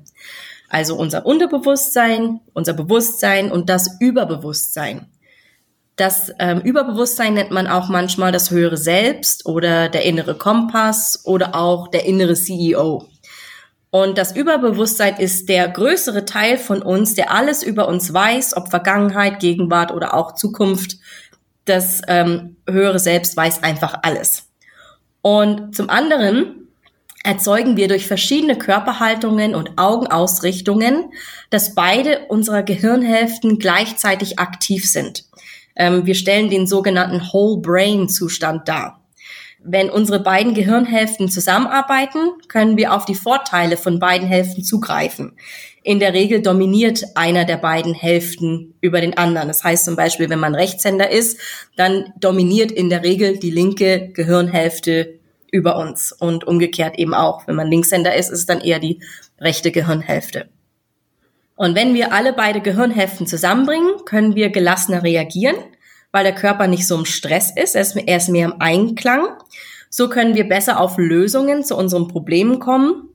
Also 0.69 0.95
unser 0.95 1.25
Unterbewusstsein, 1.25 2.39
unser 2.53 2.71
Bewusstsein 2.71 3.51
und 3.51 3.67
das 3.67 3.99
Überbewusstsein. 3.99 5.07
Das 5.95 6.31
ähm, 6.39 6.59
Überbewusstsein 6.59 7.35
nennt 7.35 7.51
man 7.51 7.67
auch 7.67 7.87
manchmal 7.87 8.31
das 8.31 8.51
höhere 8.51 8.77
Selbst 8.77 9.45
oder 9.45 9.87
der 9.87 10.03
innere 10.03 10.35
Kompass 10.35 11.21
oder 11.23 11.55
auch 11.55 11.87
der 11.87 12.05
innere 12.05 12.33
CEO. 12.33 13.07
Und 13.91 14.17
das 14.17 14.35
Überbewusstsein 14.35 15.15
ist 15.17 15.47
der 15.47 15.69
größere 15.69 16.25
Teil 16.25 16.57
von 16.57 16.81
uns, 16.81 17.13
der 17.13 17.31
alles 17.31 17.63
über 17.63 17.87
uns 17.87 18.13
weiß, 18.13 18.57
ob 18.57 18.69
Vergangenheit, 18.69 19.39
Gegenwart 19.39 19.93
oder 19.93 20.13
auch 20.13 20.35
Zukunft. 20.35 20.97
Das 21.63 22.01
ähm, 22.07 22.57
höhere 22.69 22.99
Selbst 22.99 23.37
weiß 23.37 23.63
einfach 23.63 23.99
alles. 24.01 24.49
Und 25.21 25.75
zum 25.75 25.89
anderen 25.89 26.67
erzeugen 27.23 27.77
wir 27.77 27.87
durch 27.87 28.05
verschiedene 28.05 28.57
Körperhaltungen 28.57 29.55
und 29.55 29.77
Augenausrichtungen, 29.77 31.11
dass 31.49 31.73
beide 31.73 32.25
unserer 32.27 32.63
Gehirnhälften 32.63 33.59
gleichzeitig 33.59 34.39
aktiv 34.39 34.89
sind. 34.89 35.24
Ähm, 35.75 36.05
wir 36.05 36.15
stellen 36.15 36.49
den 36.49 36.67
sogenannten 36.67 37.21
Whole 37.31 37.61
Brain 37.61 38.09
Zustand 38.09 38.67
dar. 38.67 39.01
Wenn 39.67 39.89
unsere 39.89 40.19
beiden 40.19 40.53
Gehirnhälften 40.53 41.27
zusammenarbeiten, 41.27 42.33
können 42.49 42.77
wir 42.77 42.93
auf 42.93 43.05
die 43.05 43.15
Vorteile 43.15 43.77
von 43.77 43.97
beiden 43.97 44.27
Hälften 44.27 44.63
zugreifen. 44.63 45.35
In 45.81 45.99
der 45.99 46.13
Regel 46.13 46.41
dominiert 46.41 47.03
einer 47.15 47.45
der 47.45 47.57
beiden 47.57 47.95
Hälften 47.95 48.75
über 48.81 49.01
den 49.01 49.17
anderen. 49.17 49.47
Das 49.47 49.63
heißt 49.63 49.85
zum 49.85 49.95
Beispiel, 49.95 50.29
wenn 50.29 50.39
man 50.39 50.53
Rechtshänder 50.53 51.09
ist, 51.09 51.39
dann 51.75 52.13
dominiert 52.19 52.71
in 52.71 52.89
der 52.89 53.03
Regel 53.03 53.39
die 53.39 53.49
linke 53.49 54.09
Gehirnhälfte 54.13 55.19
über 55.51 55.77
uns 55.77 56.11
und 56.11 56.45
umgekehrt 56.45 56.99
eben 56.99 57.13
auch. 57.13 57.47
Wenn 57.47 57.55
man 57.55 57.69
Linkshänder 57.69 58.15
ist, 58.15 58.29
ist 58.29 58.39
es 58.39 58.45
dann 58.45 58.61
eher 58.61 58.79
die 58.79 59.01
rechte 59.39 59.71
Gehirnhälfte. 59.71 60.47
Und 61.55 61.75
wenn 61.75 61.93
wir 61.93 62.13
alle 62.13 62.33
beide 62.33 62.61
Gehirnhälften 62.61 63.27
zusammenbringen, 63.27 64.05
können 64.05 64.35
wir 64.35 64.49
gelassener 64.49 65.03
reagieren, 65.03 65.55
weil 66.11 66.23
der 66.23 66.35
Körper 66.35 66.67
nicht 66.67 66.85
so 66.85 66.95
im 66.95 67.05
Stress 67.05 67.51
ist, 67.55 67.75
er 67.75 68.17
ist, 68.17 68.29
mehr 68.29 68.45
im 68.45 68.55
Einklang. 68.59 69.27
So 69.89 70.09
können 70.09 70.35
wir 70.35 70.47
besser 70.47 70.79
auf 70.79 70.97
Lösungen 70.97 71.63
zu 71.63 71.77
unseren 71.77 72.07
Problemen 72.07 72.59
kommen. 72.59 73.09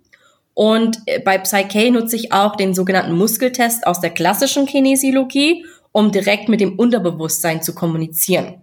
Und 0.54 0.98
äh, 1.06 1.20
bei 1.20 1.38
Psyche 1.38 1.90
nutze 1.90 2.16
ich 2.16 2.32
auch 2.32 2.56
den 2.56 2.74
sogenannten 2.74 3.16
Muskeltest 3.16 3.86
aus 3.86 4.00
der 4.00 4.10
klassischen 4.10 4.66
Kinesiologie, 4.66 5.66
um 5.92 6.10
direkt 6.10 6.48
mit 6.48 6.60
dem 6.60 6.78
Unterbewusstsein 6.78 7.62
zu 7.62 7.74
kommunizieren. 7.74 8.62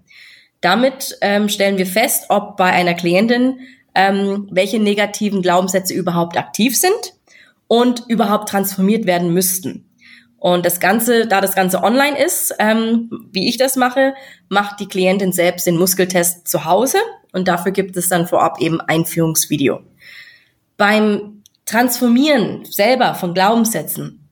Damit 0.62 1.17
ähm, 1.22 1.50
stellen 1.50 1.77
wir 1.77 1.86
fest, 1.86 2.25
ob 2.29 2.57
bei 2.57 2.72
einer 2.72 2.96
Klientin 2.96 3.60
ähm, 3.93 4.48
welche 4.51 4.79
negativen 4.79 5.41
Glaubenssätze 5.41 5.93
überhaupt 5.93 6.38
aktiv 6.38 6.77
sind 6.77 7.17
und 7.68 8.04
überhaupt 8.08 8.50
transformiert 8.50 9.06
werden 9.06 9.34
müssten. 9.34 9.90
Und 10.38 10.66
das 10.66 10.80
Ganze, 10.80 11.28
da 11.28 11.42
das 11.42 11.56
Ganze 11.56 11.84
online 11.84 12.18
ist, 12.24 12.54
ähm, 12.60 13.10
wie 13.32 13.50
ich 13.50 13.58
das 13.58 13.76
mache, 13.76 14.14
macht 14.50 14.80
die 14.80 14.88
Klientin 14.88 15.32
selbst 15.32 15.66
den 15.66 15.78
Muskeltest 15.78 16.48
zu 16.48 16.66
Hause 16.66 17.00
und 17.34 17.48
dafür 17.48 17.72
gibt 17.72 17.98
es 17.98 18.10
dann 18.10 18.28
vorab 18.28 18.62
eben 18.62 18.80
Einführungsvideo. 18.80 19.82
Beim 20.78 21.38
Transformieren 21.66 22.64
selber 22.64 23.14
von 23.14 23.34
Glaubenssätzen 23.34 24.30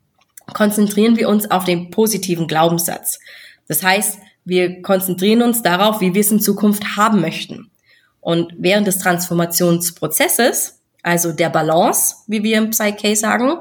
konzentrieren 0.54 1.18
wir 1.18 1.28
uns 1.28 1.52
auf 1.52 1.66
den 1.66 1.92
positiven 1.92 2.48
Glaubenssatz. 2.48 3.20
Das 3.68 3.84
heißt, 3.84 4.20
wir 4.46 4.82
konzentrieren 4.82 5.42
uns 5.42 5.62
darauf, 5.62 6.00
wie 6.00 6.14
wir 6.14 6.22
es 6.22 6.32
in 6.32 6.40
Zukunft 6.40 6.96
haben 6.96 7.20
möchten. 7.20 7.72
Und 8.22 8.54
während 8.58 8.88
des 8.88 9.00
Transformationsprozesses, 9.00 10.75
also 11.06 11.32
der 11.32 11.50
Balance, 11.50 12.16
wie 12.26 12.42
wir 12.42 12.58
im 12.58 12.72
Psyche 12.72 13.16
sagen, 13.16 13.60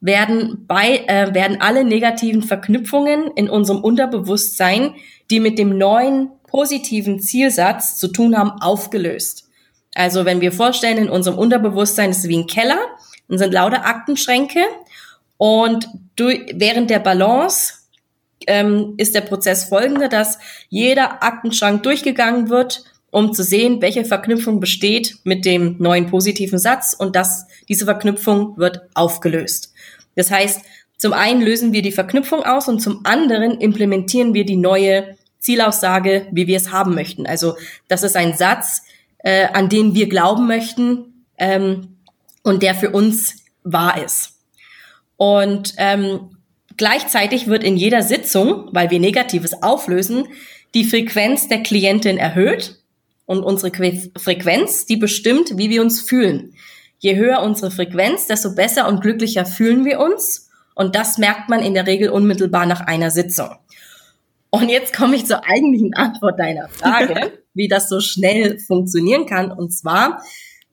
werden 0.00 0.66
bei 0.68 1.04
äh, 1.08 1.34
werden 1.34 1.60
alle 1.60 1.84
negativen 1.84 2.42
Verknüpfungen 2.42 3.32
in 3.34 3.50
unserem 3.50 3.80
Unterbewusstsein, 3.82 4.94
die 5.28 5.40
mit 5.40 5.58
dem 5.58 5.76
neuen 5.76 6.30
positiven 6.46 7.18
Zielsatz 7.18 7.98
zu 7.98 8.08
tun 8.08 8.38
haben, 8.38 8.50
aufgelöst. 8.60 9.48
Also 9.96 10.24
wenn 10.24 10.40
wir 10.40 10.52
vorstellen, 10.52 10.98
in 10.98 11.10
unserem 11.10 11.38
Unterbewusstsein 11.38 12.10
ist 12.10 12.18
es 12.18 12.28
wie 12.28 12.38
ein 12.38 12.46
Keller 12.46 12.78
und 13.26 13.38
sind 13.38 13.52
lauter 13.52 13.84
Aktenschränke 13.84 14.60
und 15.38 15.88
durch, 16.14 16.52
während 16.54 16.88
der 16.90 17.00
Balance 17.00 17.74
ähm, 18.46 18.94
ist 18.96 19.16
der 19.16 19.22
Prozess 19.22 19.64
folgende, 19.64 20.08
dass 20.08 20.38
jeder 20.68 21.24
Aktenschrank 21.24 21.82
durchgegangen 21.82 22.48
wird, 22.48 22.84
um 23.10 23.32
zu 23.32 23.42
sehen, 23.42 23.80
welche 23.80 24.04
Verknüpfung 24.04 24.60
besteht 24.60 25.16
mit 25.24 25.44
dem 25.44 25.76
neuen 25.78 26.06
positiven 26.06 26.58
Satz 26.58 26.94
und 26.98 27.16
dass 27.16 27.46
diese 27.68 27.84
Verknüpfung 27.84 28.56
wird 28.58 28.82
aufgelöst. 28.94 29.72
Das 30.14 30.30
heißt, 30.30 30.62
zum 30.96 31.12
einen 31.12 31.42
lösen 31.42 31.72
wir 31.72 31.82
die 31.82 31.92
Verknüpfung 31.92 32.42
aus 32.42 32.68
und 32.68 32.80
zum 32.80 33.00
anderen 33.04 33.60
implementieren 33.60 34.34
wir 34.34 34.44
die 34.44 34.56
neue 34.56 35.16
Zielaussage, 35.38 36.26
wie 36.32 36.46
wir 36.46 36.56
es 36.56 36.72
haben 36.72 36.94
möchten. 36.94 37.26
Also 37.26 37.56
das 37.88 38.02
ist 38.02 38.16
ein 38.16 38.34
Satz, 38.34 38.82
äh, 39.18 39.46
an 39.52 39.68
den 39.68 39.94
wir 39.94 40.08
glauben 40.08 40.46
möchten 40.46 41.24
ähm, 41.38 41.98
und 42.42 42.62
der 42.62 42.74
für 42.74 42.90
uns 42.90 43.36
wahr 43.62 44.02
ist. 44.02 44.32
Und 45.16 45.74
ähm, 45.78 46.36
Gleichzeitig 46.76 47.46
wird 47.46 47.64
in 47.64 47.76
jeder 47.76 48.02
Sitzung, 48.02 48.68
weil 48.72 48.90
wir 48.90 49.00
Negatives 49.00 49.62
auflösen, 49.62 50.28
die 50.74 50.84
Frequenz 50.84 51.48
der 51.48 51.62
Klientin 51.62 52.18
erhöht 52.18 52.78
und 53.26 53.42
unsere 53.42 53.72
Frequenz, 54.16 54.86
die 54.86 54.96
bestimmt, 54.96 55.58
wie 55.58 55.68
wir 55.68 55.82
uns 55.82 56.00
fühlen. 56.00 56.54
Je 56.98 57.16
höher 57.16 57.42
unsere 57.42 57.70
Frequenz, 57.70 58.26
desto 58.26 58.54
besser 58.54 58.88
und 58.88 59.02
glücklicher 59.02 59.44
fühlen 59.44 59.84
wir 59.84 60.00
uns 60.00 60.48
und 60.74 60.94
das 60.94 61.18
merkt 61.18 61.48
man 61.48 61.60
in 61.60 61.74
der 61.74 61.86
Regel 61.86 62.08
unmittelbar 62.08 62.66
nach 62.66 62.80
einer 62.80 63.10
Sitzung. 63.10 63.50
Und 64.50 64.68
jetzt 64.70 64.94
komme 64.94 65.16
ich 65.16 65.26
zur 65.26 65.44
eigentlichen 65.44 65.94
Antwort 65.94 66.38
deiner 66.38 66.68
Frage, 66.68 67.32
wie 67.52 67.68
das 67.68 67.88
so 67.88 68.00
schnell 68.00 68.58
funktionieren 68.58 69.26
kann. 69.26 69.50
Und 69.50 69.70
zwar, 69.70 70.22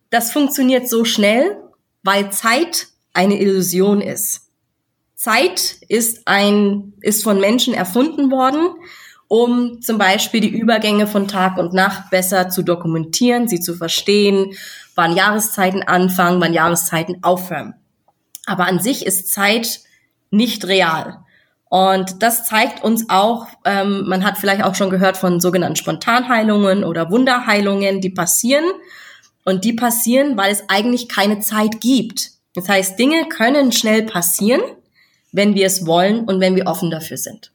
das 0.10 0.31
funktioniert 0.31 0.88
so 0.88 1.03
schnell, 1.03 1.57
weil 2.03 2.31
Zeit 2.31 2.88
eine 3.13 3.39
Illusion 3.41 4.01
ist. 4.01 4.50
Zeit 5.15 5.77
ist 5.88 6.27
ein, 6.27 6.93
ist 7.01 7.24
von 7.24 7.39
Menschen 7.39 7.74
erfunden 7.74 8.29
worden, 8.29 8.75
um 9.27 9.82
zum 9.82 9.98
Beispiel 9.98 10.42
die 10.42 10.50
Übergänge 10.50 11.08
von 11.08 11.27
Tag 11.27 11.58
und 11.58 11.74
Nacht 11.74 12.10
besser 12.10 12.50
zu 12.50 12.63
dokumentieren, 12.63 13.48
sie 13.48 13.60
zu 13.60 13.75
verstehen, 13.75 14.53
wann 14.96 15.15
Jahreszeiten 15.15 15.84
anfangen, 15.84 16.42
wann 16.42 16.53
Jahreszeiten 16.53 17.24
aufhören. 17.24 17.75
Aber 18.46 18.68
an 18.68 18.80
sich 18.80 19.06
ist 19.06 19.32
Zeit 19.32 19.82
nicht 20.30 20.65
real. 20.65 21.20
Und 21.70 22.22
das 22.22 22.46
zeigt 22.46 22.84
uns 22.84 23.10
auch, 23.10 23.48
ähm, 23.65 24.08
man 24.08 24.24
hat 24.24 24.38
vielleicht 24.38 24.63
auch 24.63 24.75
schon 24.75 24.92
gehört 24.92 25.18
von 25.18 25.39
sogenannten 25.39 25.75
Spontanheilungen 25.75 26.84
oder 26.84 27.10
Wunderheilungen, 27.10 28.01
die 28.01 28.12
passieren. 28.12 28.65
Und 29.46 29.65
die 29.65 29.74
passieren, 29.74 30.38
weil 30.38 30.51
es 30.51 30.63
eigentlich 30.68 31.10
keine 31.10 31.39
Zeit 31.39 31.82
gibt. 31.82 32.30
Das 32.53 32.70
heißt, 32.70 33.00
Dinge 33.00 33.27
können 33.27 33.72
schnell 33.72 34.03
passieren, 34.03 34.62
wenn 35.32 35.56
wir 35.56 35.65
es 35.65 35.86
wollen 35.86 36.25
und 36.25 36.39
wenn 36.39 36.56
wir 36.56 36.68
offen 36.68 36.92
dafür 36.92 37.18
sind. 37.18 37.52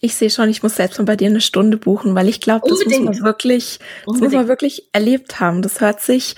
Ich 0.00 0.14
sehe 0.14 0.30
schon, 0.30 0.48
ich 0.48 0.62
muss 0.62 0.76
selbst 0.76 0.98
mal 0.98 1.04
bei 1.04 1.16
dir 1.16 1.28
eine 1.28 1.40
Stunde 1.40 1.76
buchen, 1.76 2.14
weil 2.14 2.28
ich 2.28 2.40
glaube, 2.40 2.68
das 2.68 2.84
muss 2.84 2.98
man 3.00 3.20
wirklich, 3.22 3.80
das 4.06 4.20
muss 4.20 4.32
man 4.32 4.48
wirklich 4.48 4.88
erlebt 4.92 5.40
haben. 5.40 5.62
Das 5.62 5.80
hört 5.80 6.00
sich 6.00 6.36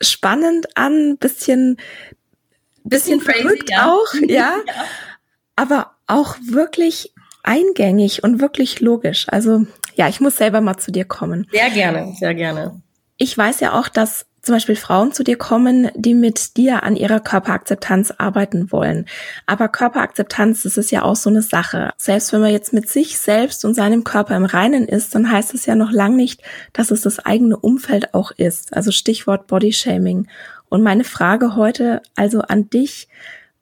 spannend 0.00 0.76
an, 0.76 1.16
bisschen, 1.18 1.76
bisschen, 2.84 3.18
bisschen 3.18 3.20
verrückt 3.20 3.70
ja. 3.70 3.90
auch, 3.90 4.14
ja. 4.28 4.56
ja 4.66 4.84
aber 5.56 5.92
auch 6.06 6.36
wirklich 6.46 7.12
eingängig 7.42 8.24
und 8.24 8.40
wirklich 8.40 8.80
logisch. 8.80 9.26
Also 9.28 9.66
ja, 9.94 10.08
ich 10.08 10.20
muss 10.20 10.36
selber 10.36 10.60
mal 10.60 10.76
zu 10.76 10.90
dir 10.90 11.04
kommen. 11.04 11.46
Sehr 11.52 11.70
gerne, 11.70 12.14
sehr 12.18 12.34
gerne. 12.34 12.82
Ich 13.16 13.36
weiß 13.36 13.60
ja 13.60 13.78
auch, 13.78 13.88
dass 13.88 14.26
zum 14.44 14.54
Beispiel 14.54 14.76
Frauen 14.76 15.12
zu 15.12 15.24
dir 15.24 15.36
kommen, 15.36 15.90
die 15.94 16.14
mit 16.14 16.56
dir 16.56 16.82
an 16.82 16.96
ihrer 16.96 17.20
Körperakzeptanz 17.20 18.12
arbeiten 18.18 18.70
wollen. 18.70 19.06
Aber 19.46 19.68
Körperakzeptanz, 19.68 20.62
das 20.62 20.76
ist 20.76 20.90
ja 20.90 21.02
auch 21.02 21.16
so 21.16 21.30
eine 21.30 21.42
Sache. 21.42 21.90
Selbst 21.96 22.32
wenn 22.32 22.40
man 22.40 22.52
jetzt 22.52 22.72
mit 22.72 22.88
sich 22.88 23.18
selbst 23.18 23.64
und 23.64 23.74
seinem 23.74 24.04
Körper 24.04 24.36
im 24.36 24.44
Reinen 24.44 24.86
ist, 24.86 25.14
dann 25.14 25.30
heißt 25.30 25.54
es 25.54 25.66
ja 25.66 25.74
noch 25.74 25.92
lang 25.92 26.16
nicht, 26.16 26.42
dass 26.72 26.90
es 26.90 27.02
das 27.02 27.18
eigene 27.18 27.56
Umfeld 27.56 28.14
auch 28.14 28.30
ist. 28.32 28.76
Also 28.76 28.90
Stichwort 28.90 29.46
Bodyshaming. 29.46 30.28
Und 30.68 30.82
meine 30.82 31.04
Frage 31.04 31.56
heute 31.56 32.02
also 32.16 32.40
an 32.40 32.68
dich, 32.68 33.08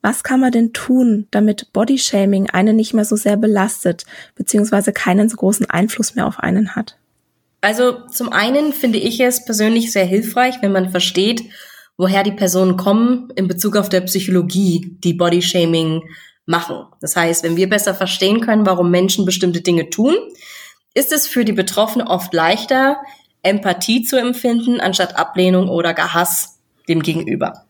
was 0.03 0.25
kann 0.25 0.41
man 0.41 0.51
denn 0.51 0.73
tun, 0.73 1.29
damit 1.31 1.73
Bodyshaming 1.73 2.51
einen 2.51 2.75
nicht 2.75 2.93
mehr 2.93 3.05
so 3.05 3.15
sehr 3.15 3.37
belastet, 3.37 4.05
beziehungsweise 4.35 4.93
keinen 4.93 5.29
so 5.29 5.37
großen 5.37 5.71
Einfluss 5.71 6.17
mehr 6.17 6.27
auf 6.27 6.41
einen 6.41 6.75
hat? 6.75 6.97
Also 7.63 8.07
zum 8.09 8.33
einen 8.33 8.73
finde 8.73 8.99
ich 8.99 9.21
es 9.21 9.45
persönlich 9.45 9.93
sehr 9.93 10.05
hilfreich, 10.05 10.57
wenn 10.61 10.73
man 10.73 10.91
versteht, 10.91 11.45
woher 11.97 12.25
die 12.25 12.33
Personen 12.33 12.77
kommen 12.77 13.31
in 13.37 13.47
Bezug 13.47 13.77
auf 13.77 13.89
der 13.89 14.01
Psychologie, 14.03 14.97
die 15.05 15.15
Bodyshaming 15.15 16.03
machen. 16.45 16.87
Das 17.01 17.15
heißt, 17.15 17.45
wenn 17.45 17.57
wir 17.57 17.69
besser 17.69 17.95
verstehen 17.95 18.41
können, 18.41 18.67
warum 18.67 18.91
Menschen 18.91 19.25
bestimmte 19.25 19.61
Dinge 19.61 19.91
tun, 19.91 20.17
ist 20.93 21.13
es 21.13 21.29
für 21.29 21.45
die 21.45 21.53
Betroffene 21.53 22.07
oft 22.09 22.35
leichter, 22.35 22.97
Empathie 23.43 24.03
zu 24.03 24.17
empfinden, 24.17 24.81
anstatt 24.81 25.17
Ablehnung 25.17 25.69
oder 25.69 25.95
gar 25.95 26.15
Hass 26.15 26.59
dem 26.89 27.01
Gegenüber. 27.01 27.65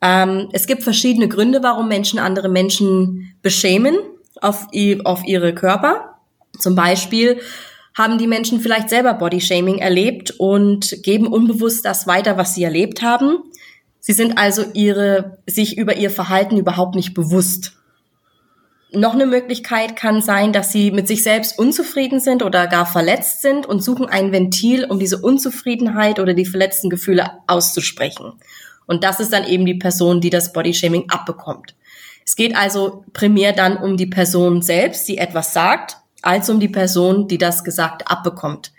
Ähm, 0.00 0.48
es 0.52 0.66
gibt 0.66 0.82
verschiedene 0.82 1.28
Gründe, 1.28 1.62
warum 1.62 1.86
Menschen 1.86 2.18
andere 2.18 2.48
Menschen 2.48 3.34
beschämen 3.40 3.96
auf, 4.40 4.66
auf 5.04 5.24
ihre 5.24 5.54
Körper. 5.54 6.16
Zum 6.58 6.74
Beispiel 6.74 7.40
haben 7.96 8.18
die 8.18 8.26
Menschen 8.26 8.60
vielleicht 8.60 8.88
selber 8.88 9.14
Bodyshaming 9.14 9.78
erlebt 9.78 10.32
und 10.38 11.02
geben 11.02 11.26
unbewusst 11.26 11.84
das 11.84 12.06
weiter, 12.06 12.36
was 12.36 12.54
sie 12.54 12.64
erlebt 12.64 13.02
haben. 13.02 13.38
Sie 14.00 14.12
sind 14.12 14.38
also 14.38 14.64
ihre, 14.72 15.38
sich 15.46 15.78
über 15.78 15.96
ihr 15.96 16.10
Verhalten 16.10 16.56
überhaupt 16.56 16.94
nicht 16.94 17.14
bewusst. 17.14 17.76
Noch 18.94 19.14
eine 19.14 19.26
Möglichkeit 19.26 19.96
kann 19.96 20.20
sein, 20.20 20.52
dass 20.52 20.72
sie 20.72 20.90
mit 20.90 21.08
sich 21.08 21.22
selbst 21.22 21.58
unzufrieden 21.58 22.20
sind 22.20 22.42
oder 22.42 22.66
gar 22.66 22.84
verletzt 22.84 23.40
sind 23.40 23.64
und 23.64 23.82
suchen 23.82 24.06
ein 24.06 24.32
Ventil, 24.32 24.84
um 24.84 24.98
diese 24.98 25.18
Unzufriedenheit 25.18 26.18
oder 26.18 26.34
die 26.34 26.44
verletzten 26.44 26.90
Gefühle 26.90 27.30
auszusprechen. 27.46 28.32
Und 28.86 29.04
das 29.04 29.20
ist 29.20 29.32
dann 29.32 29.46
eben 29.46 29.64
die 29.64 29.74
Person, 29.74 30.20
die 30.20 30.30
das 30.30 30.52
Bodyshaming 30.52 31.08
abbekommt. 31.08 31.74
Es 32.26 32.36
geht 32.36 32.54
also 32.54 33.04
primär 33.12 33.52
dann 33.52 33.76
um 33.76 33.96
die 33.96 34.06
Person 34.06 34.62
selbst, 34.62 35.08
die 35.08 35.18
etwas 35.18 35.54
sagt, 35.54 36.01
als 36.22 36.48
um 36.48 36.60
die 36.60 36.68
Person, 36.68 37.28
die 37.28 37.38
das 37.38 37.64
gesagt 37.64 38.10
abbekommt. 38.10 38.72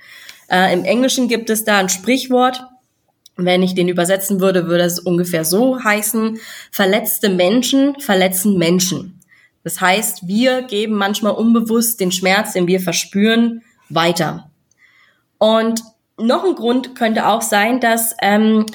Äh, 0.49 0.73
Im 0.73 0.85
Englischen 0.85 1.27
gibt 1.27 1.49
es 1.49 1.63
da 1.63 1.77
ein 1.77 1.89
Sprichwort, 1.89 2.63
wenn 3.35 3.63
ich 3.63 3.73
den 3.73 3.87
übersetzen 3.87 4.39
würde, 4.39 4.67
würde 4.67 4.83
es 4.83 4.99
ungefähr 4.99 5.43
so 5.43 5.83
heißen, 5.83 6.39
verletzte 6.71 7.29
Menschen 7.29 7.99
verletzen 7.99 8.57
Menschen. 8.57 9.19
Das 9.63 9.81
heißt, 9.81 10.27
wir 10.27 10.63
geben 10.63 10.95
manchmal 10.95 11.33
unbewusst 11.33 11.99
den 11.99 12.11
Schmerz, 12.11 12.53
den 12.53 12.67
wir 12.67 12.79
verspüren, 12.79 13.63
weiter. 13.89 14.49
Und 15.37 15.81
noch 16.17 16.43
ein 16.43 16.55
Grund 16.55 16.95
könnte 16.95 17.27
auch 17.27 17.41
sein, 17.41 17.79
dass 17.79 18.15
ähm, 18.21 18.65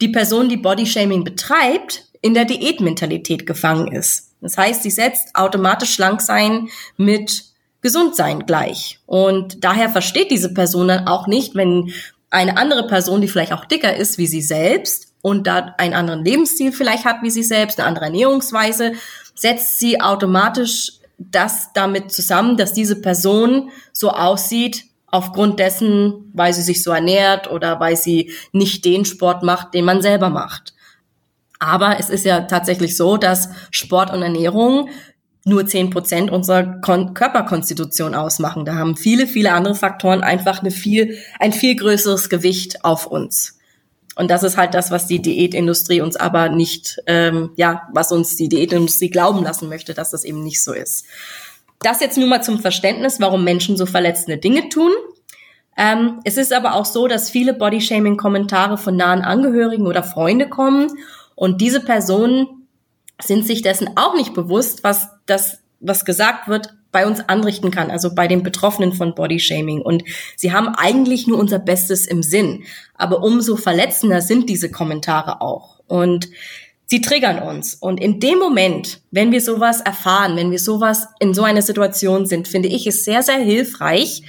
die 0.00 0.08
Person, 0.08 0.48
die 0.48 0.56
Bodyshaming 0.56 1.24
betreibt, 1.24 2.06
in 2.22 2.34
der 2.34 2.44
Diätmentalität 2.44 3.46
gefangen 3.46 3.92
ist. 3.92 4.34
Das 4.40 4.56
heißt, 4.56 4.82
sie 4.82 4.90
setzt 4.90 5.34
automatisch 5.34 5.92
schlank 5.92 6.20
sein 6.20 6.68
mit 6.96 7.44
gesund 7.86 8.16
sein 8.16 8.46
gleich. 8.46 8.98
Und 9.06 9.62
daher 9.62 9.88
versteht 9.88 10.32
diese 10.32 10.52
Person 10.52 10.88
dann 10.88 11.06
auch 11.06 11.28
nicht, 11.28 11.54
wenn 11.54 11.92
eine 12.30 12.56
andere 12.56 12.88
Person, 12.88 13.20
die 13.20 13.28
vielleicht 13.28 13.52
auch 13.52 13.64
dicker 13.64 13.94
ist 13.94 14.18
wie 14.18 14.26
sie 14.26 14.42
selbst 14.42 15.12
und 15.22 15.46
da 15.46 15.74
einen 15.78 15.94
anderen 15.94 16.24
Lebensstil 16.24 16.72
vielleicht 16.72 17.04
hat 17.04 17.22
wie 17.22 17.30
sie 17.30 17.44
selbst, 17.44 17.78
eine 17.78 17.86
andere 17.86 18.06
Ernährungsweise, 18.06 18.94
setzt 19.36 19.78
sie 19.78 20.00
automatisch 20.00 20.94
das 21.16 21.72
damit 21.74 22.10
zusammen, 22.10 22.56
dass 22.56 22.72
diese 22.72 23.00
Person 23.00 23.70
so 23.92 24.10
aussieht, 24.10 24.84
aufgrund 25.06 25.60
dessen, 25.60 26.32
weil 26.34 26.52
sie 26.52 26.62
sich 26.62 26.82
so 26.82 26.90
ernährt 26.90 27.48
oder 27.48 27.78
weil 27.78 27.96
sie 27.96 28.32
nicht 28.50 28.84
den 28.84 29.04
Sport 29.04 29.44
macht, 29.44 29.72
den 29.74 29.84
man 29.84 30.02
selber 30.02 30.28
macht. 30.28 30.74
Aber 31.60 32.00
es 32.00 32.10
ist 32.10 32.24
ja 32.24 32.40
tatsächlich 32.40 32.96
so, 32.96 33.16
dass 33.16 33.48
Sport 33.70 34.12
und 34.12 34.22
Ernährung 34.22 34.88
nur 35.46 35.64
zehn 35.64 35.90
Prozent 35.90 36.30
unserer 36.30 36.80
Kon 36.80 37.14
Körperkonstitution 37.14 38.14
ausmachen. 38.16 38.64
Da 38.64 38.74
haben 38.74 38.96
viele, 38.96 39.28
viele 39.28 39.52
andere 39.52 39.76
Faktoren 39.76 40.22
einfach 40.22 40.60
eine 40.60 40.72
viel, 40.72 41.18
ein 41.38 41.52
viel 41.52 41.76
größeres 41.76 42.28
Gewicht 42.28 42.84
auf 42.84 43.06
uns. 43.06 43.56
Und 44.16 44.30
das 44.30 44.42
ist 44.42 44.56
halt 44.56 44.74
das, 44.74 44.90
was 44.90 45.06
die 45.06 45.22
Diätindustrie 45.22 46.00
uns 46.00 46.16
aber 46.16 46.48
nicht, 46.48 46.96
ähm, 47.06 47.50
ja, 47.54 47.82
was 47.92 48.10
uns 48.10 48.34
die 48.34 48.48
Diätindustrie 48.48 49.08
glauben 49.08 49.44
lassen 49.44 49.68
möchte, 49.68 49.94
dass 49.94 50.10
das 50.10 50.24
eben 50.24 50.42
nicht 50.42 50.64
so 50.64 50.72
ist. 50.72 51.04
Das 51.80 52.00
jetzt 52.00 52.18
nur 52.18 52.26
mal 52.26 52.42
zum 52.42 52.58
Verständnis, 52.58 53.20
warum 53.20 53.44
Menschen 53.44 53.76
so 53.76 53.86
verletzende 53.86 54.38
Dinge 54.38 54.68
tun. 54.68 54.90
Ähm, 55.76 56.20
es 56.24 56.38
ist 56.38 56.52
aber 56.52 56.74
auch 56.74 56.86
so, 56.86 57.06
dass 57.06 57.30
viele 57.30 57.54
Bodyshaming-Kommentare 57.54 58.78
von 58.78 58.96
nahen 58.96 59.22
Angehörigen 59.22 59.86
oder 59.86 60.02
Freunde 60.02 60.48
kommen 60.48 60.90
und 61.36 61.60
diese 61.60 61.80
Personen 61.80 62.55
sind 63.22 63.46
sich 63.46 63.62
dessen 63.62 63.90
auch 63.96 64.14
nicht 64.14 64.34
bewusst, 64.34 64.84
was 64.84 65.08
das, 65.26 65.60
was 65.80 66.04
gesagt 66.04 66.48
wird, 66.48 66.74
bei 66.92 67.06
uns 67.06 67.20
anrichten 67.20 67.70
kann, 67.70 67.90
also 67.90 68.14
bei 68.14 68.26
den 68.26 68.42
Betroffenen 68.42 68.92
von 68.92 69.14
Bodyshaming. 69.14 69.82
Und 69.82 70.04
sie 70.34 70.52
haben 70.52 70.68
eigentlich 70.68 71.26
nur 71.26 71.38
unser 71.38 71.58
Bestes 71.58 72.06
im 72.06 72.22
Sinn. 72.22 72.64
Aber 72.94 73.22
umso 73.22 73.56
verletzender 73.56 74.22
sind 74.22 74.48
diese 74.48 74.70
Kommentare 74.70 75.42
auch. 75.42 75.80
Und 75.86 76.30
sie 76.86 77.02
triggern 77.02 77.38
uns. 77.40 77.74
Und 77.74 78.00
in 78.00 78.18
dem 78.20 78.38
Moment, 78.38 79.02
wenn 79.10 79.30
wir 79.30 79.42
sowas 79.42 79.80
erfahren, 79.80 80.36
wenn 80.36 80.50
wir 80.50 80.58
sowas 80.58 81.08
in 81.20 81.34
so 81.34 81.42
einer 81.42 81.62
Situation 81.62 82.24
sind, 82.24 82.48
finde 82.48 82.68
ich 82.68 82.86
es 82.86 83.04
sehr, 83.04 83.22
sehr 83.22 83.40
hilfreich, 83.40 84.22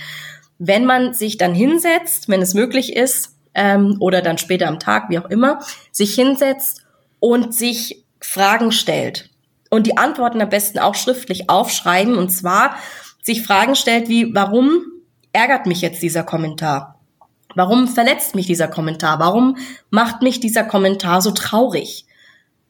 wenn 0.60 0.86
man 0.86 1.13
sich 1.13 1.38
dann 1.38 1.54
hinsetzt, 1.54 2.28
wenn 2.28 2.41
es 2.41 2.54
möglich 2.54 2.95
ist, 2.95 3.36
ähm, 3.54 3.97
oder 4.00 4.21
dann 4.21 4.38
später 4.38 4.67
am 4.67 4.80
Tag, 4.80 5.10
wie 5.10 5.19
auch 5.19 5.30
immer, 5.30 5.60
sich 5.91 6.15
hinsetzt 6.15 6.84
und 7.19 7.54
sich 7.54 8.04
Fragen 8.19 8.71
stellt. 8.71 9.30
Und 9.69 9.86
die 9.86 9.97
Antworten 9.97 10.41
am 10.41 10.49
besten 10.49 10.80
auch 10.80 10.95
schriftlich 10.95 11.49
aufschreiben. 11.49 12.17
Und 12.17 12.30
zwar 12.30 12.75
sich 13.21 13.43
Fragen 13.43 13.75
stellt 13.75 14.10
wie, 14.10 14.34
warum 14.34 14.82
ärgert 15.34 15.65
mich 15.65 15.82
jetzt 15.82 16.01
dieser 16.01 16.23
Kommentar? 16.23 16.99
Warum 17.56 17.88
verletzt 17.88 18.36
mich 18.36 18.45
dieser 18.45 18.67
Kommentar? 18.67 19.19
Warum 19.19 19.58
macht 19.89 20.21
mich 20.21 20.39
dieser 20.39 20.63
Kommentar 20.63 21.21
so 21.21 21.32
traurig? 21.32 22.08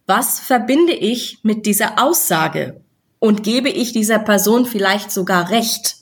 was 0.08 0.40
verbinde 0.40 0.94
ich 0.94 1.40
mit 1.44 1.66
dieser 1.66 2.02
Aussage 2.02 2.82
und 3.20 3.44
gebe 3.44 3.70
ich 3.70 3.92
dieser 3.92 4.20
Person 4.20 4.66
vielleicht 4.66 5.12
sogar 5.12 5.52
recht? 5.52 5.98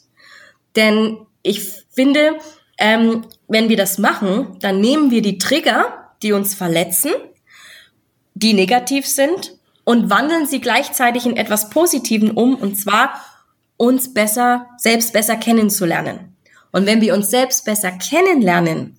Denn 0.76 1.18
ich 1.42 1.62
finde, 1.90 2.38
ähm, 2.78 3.26
wenn 3.48 3.68
wir 3.68 3.78
das 3.78 3.98
machen, 3.98 4.58
dann 4.62 4.80
nehmen 4.80 5.10
wir 5.10 5.22
die 5.22 5.40
Trigger, 5.40 6.12
die 6.22 6.34
uns 6.34 6.54
verletzen, 6.54 7.12
die 8.36 8.54
negativ 8.54 9.08
sind, 9.08 9.56
und 9.86 10.10
wandeln 10.10 10.48
sie 10.48 10.60
gleichzeitig 10.60 11.26
in 11.26 11.38
etwas 11.38 11.70
Positiven 11.70 12.32
um, 12.32 12.56
und 12.56 12.76
zwar 12.76 13.22
uns 13.78 14.14
besser, 14.14 14.68
selbst 14.78 15.14
besser 15.14 15.38
kennenzulernen. 15.38 16.36
Und 16.72 16.86
wenn 16.86 17.00
wir 17.02 17.14
uns 17.14 17.30
selbst 17.30 17.64
besser 17.64 17.92
kennenlernen, 17.92 18.98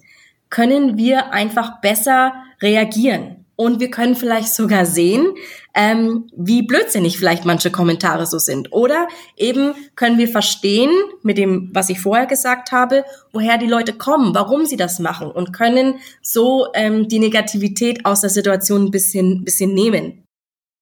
können 0.49 0.97
wir 0.97 1.33
einfach 1.33 1.81
besser 1.81 2.33
reagieren. 2.63 3.36
Und 3.57 3.81
wir 3.81 3.91
können 3.91 4.17
vielleicht 4.17 4.55
sogar 4.55 4.85
sehen, 4.85 5.35
ähm, 5.75 6.29
wie 6.37 6.63
blödsinnig 6.63 7.19
vielleicht 7.19 7.47
manche 7.47 7.71
Kommentare 7.71 8.27
so 8.27 8.39
sind. 8.39 8.71
Oder 8.71 9.09
eben 9.37 9.75
können 9.95 10.19
wir 10.19 10.29
verstehen 10.29 10.91
mit 11.23 11.39
dem, 11.39 11.71
was 11.73 11.89
ich 11.89 11.99
vorher 11.99 12.27
gesagt 12.27 12.71
habe, 12.71 13.05
woher 13.33 13.57
die 13.57 13.67
Leute 13.67 13.95
kommen, 13.95 14.35
warum 14.35 14.67
sie 14.67 14.77
das 14.77 14.99
machen 14.99 15.31
und 15.31 15.55
können 15.55 15.95
so 16.21 16.67
ähm, 16.75 17.09
die 17.09 17.19
Negativität 17.19 18.05
aus 18.05 18.21
der 18.21 18.31
Situation 18.31 18.85
ein 18.85 18.91
bisschen, 18.91 19.43
bisschen 19.43 19.73
nehmen. 19.73 20.23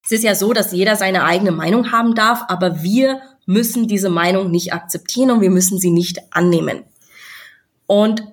Es 0.03 0.11
ist 0.11 0.23
ja 0.23 0.35
so, 0.35 0.51
dass 0.51 0.73
jeder 0.73 0.97
seine 0.97 1.23
eigene 1.23 1.51
Meinung 1.51 1.93
haben 1.93 2.13
darf, 2.13 2.43
aber 2.49 2.83
wir 2.83 3.21
müssen 3.45 3.87
diese 3.87 4.09
Meinung 4.09 4.51
nicht 4.51 4.73
akzeptieren 4.73 5.31
und 5.31 5.41
wir 5.41 5.49
müssen 5.49 5.79
sie 5.79 5.91
nicht 5.91 6.19
annehmen. 6.31 6.83
Und 7.87 8.23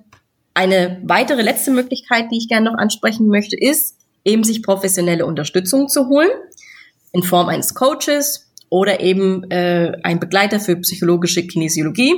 eine 0.53 1.01
weitere 1.03 1.41
letzte 1.41 1.71
Möglichkeit, 1.71 2.25
die 2.31 2.37
ich 2.37 2.47
gerne 2.47 2.69
noch 2.69 2.77
ansprechen 2.77 3.27
möchte, 3.27 3.57
ist, 3.57 3.97
eben 4.25 4.43
sich 4.43 4.63
professionelle 4.63 5.25
Unterstützung 5.25 5.87
zu 5.87 6.07
holen, 6.07 6.29
in 7.11 7.23
Form 7.23 7.47
eines 7.47 7.73
Coaches 7.73 8.51
oder 8.69 9.01
eben 9.01 9.49
äh, 9.51 9.91
ein 10.03 10.19
Begleiter 10.19 10.59
für 10.59 10.75
psychologische 10.77 11.45
Kinesiologie. 11.45 12.13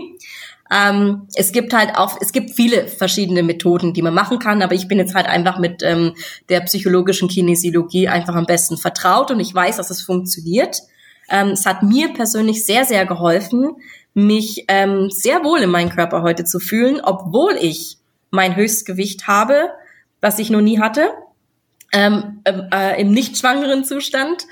Ähm, 0.72 1.28
es 1.36 1.52
gibt 1.52 1.74
halt 1.74 1.96
auch, 1.96 2.18
es 2.22 2.32
gibt 2.32 2.52
viele 2.52 2.88
verschiedene 2.88 3.44
Methoden, 3.44 3.94
die 3.94 4.02
man 4.02 4.14
machen 4.14 4.40
kann, 4.40 4.62
aber 4.62 4.74
ich 4.74 4.88
bin 4.88 4.98
jetzt 4.98 5.14
halt 5.14 5.28
einfach 5.28 5.60
mit 5.60 5.84
ähm, 5.84 6.14
der 6.50 6.62
psychologischen 6.62 7.28
Kinesiologie 7.28 8.08
einfach 8.08 8.36
am 8.36 8.46
besten 8.46 8.78
vertraut 8.78 9.30
und 9.32 9.40
ich 9.40 9.54
weiß, 9.54 9.78
dass 9.78 9.92
es 9.92 10.02
funktioniert. 10.02 10.82
Ähm, 11.30 11.50
es 11.50 11.66
hat 11.66 11.84
mir 11.84 12.14
persönlich 12.14 12.66
sehr, 12.66 12.86
sehr 12.86 13.06
geholfen, 13.06 13.76
mich 14.14 14.66
ähm, 14.68 15.10
sehr 15.12 15.44
wohl 15.44 15.60
in 15.60 15.70
meinem 15.70 15.90
Körper 15.90 16.24
heute 16.24 16.46
zu 16.46 16.60
fühlen, 16.60 17.00
obwohl 17.04 17.58
ich 17.60 17.98
mein 18.32 18.56
Höchstgewicht 18.56 19.28
habe, 19.28 19.70
was 20.22 20.40
ich 20.40 20.50
noch 20.50 20.62
nie 20.62 20.80
hatte, 20.80 21.10
ähm, 21.94 22.42
äh, 22.46 23.02
im 23.02 23.12
nicht 23.12 23.38
schwangeren 23.38 23.84
Zustand. 23.84 24.46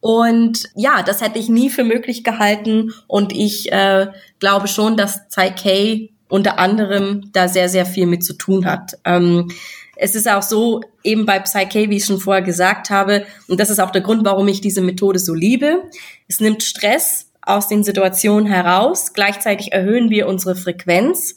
Und 0.00 0.68
ja, 0.74 1.02
das 1.02 1.20
hätte 1.20 1.38
ich 1.38 1.48
nie 1.48 1.70
für 1.70 1.84
möglich 1.84 2.22
gehalten. 2.22 2.92
Und 3.06 3.32
ich 3.32 3.72
äh, 3.72 4.08
glaube 4.38 4.68
schon, 4.68 4.96
dass 4.96 5.28
Psyche 5.28 6.10
unter 6.28 6.58
anderem 6.58 7.30
da 7.32 7.48
sehr, 7.48 7.68
sehr 7.68 7.86
viel 7.86 8.06
mit 8.06 8.24
zu 8.24 8.34
tun 8.34 8.66
hat. 8.66 8.98
Ähm, 9.04 9.50
es 9.96 10.14
ist 10.14 10.28
auch 10.28 10.42
so, 10.42 10.82
eben 11.02 11.24
bei 11.24 11.38
Psyche, 11.38 11.88
wie 11.88 11.96
ich 11.96 12.04
schon 12.04 12.20
vorher 12.20 12.42
gesagt 12.42 12.90
habe, 12.90 13.24
und 13.48 13.58
das 13.58 13.70
ist 13.70 13.80
auch 13.80 13.90
der 13.90 14.02
Grund, 14.02 14.24
warum 14.24 14.46
ich 14.48 14.60
diese 14.60 14.82
Methode 14.82 15.18
so 15.18 15.32
liebe. 15.32 15.84
Es 16.28 16.40
nimmt 16.40 16.62
Stress 16.62 17.30
aus 17.40 17.68
den 17.68 17.82
Situationen 17.82 18.46
heraus. 18.46 19.12
Gleichzeitig 19.14 19.72
erhöhen 19.72 20.10
wir 20.10 20.28
unsere 20.28 20.54
Frequenz. 20.54 21.36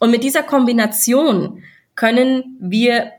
Und 0.00 0.10
mit 0.10 0.22
dieser 0.22 0.42
Kombination 0.42 1.62
können 1.94 2.58
wir 2.60 3.12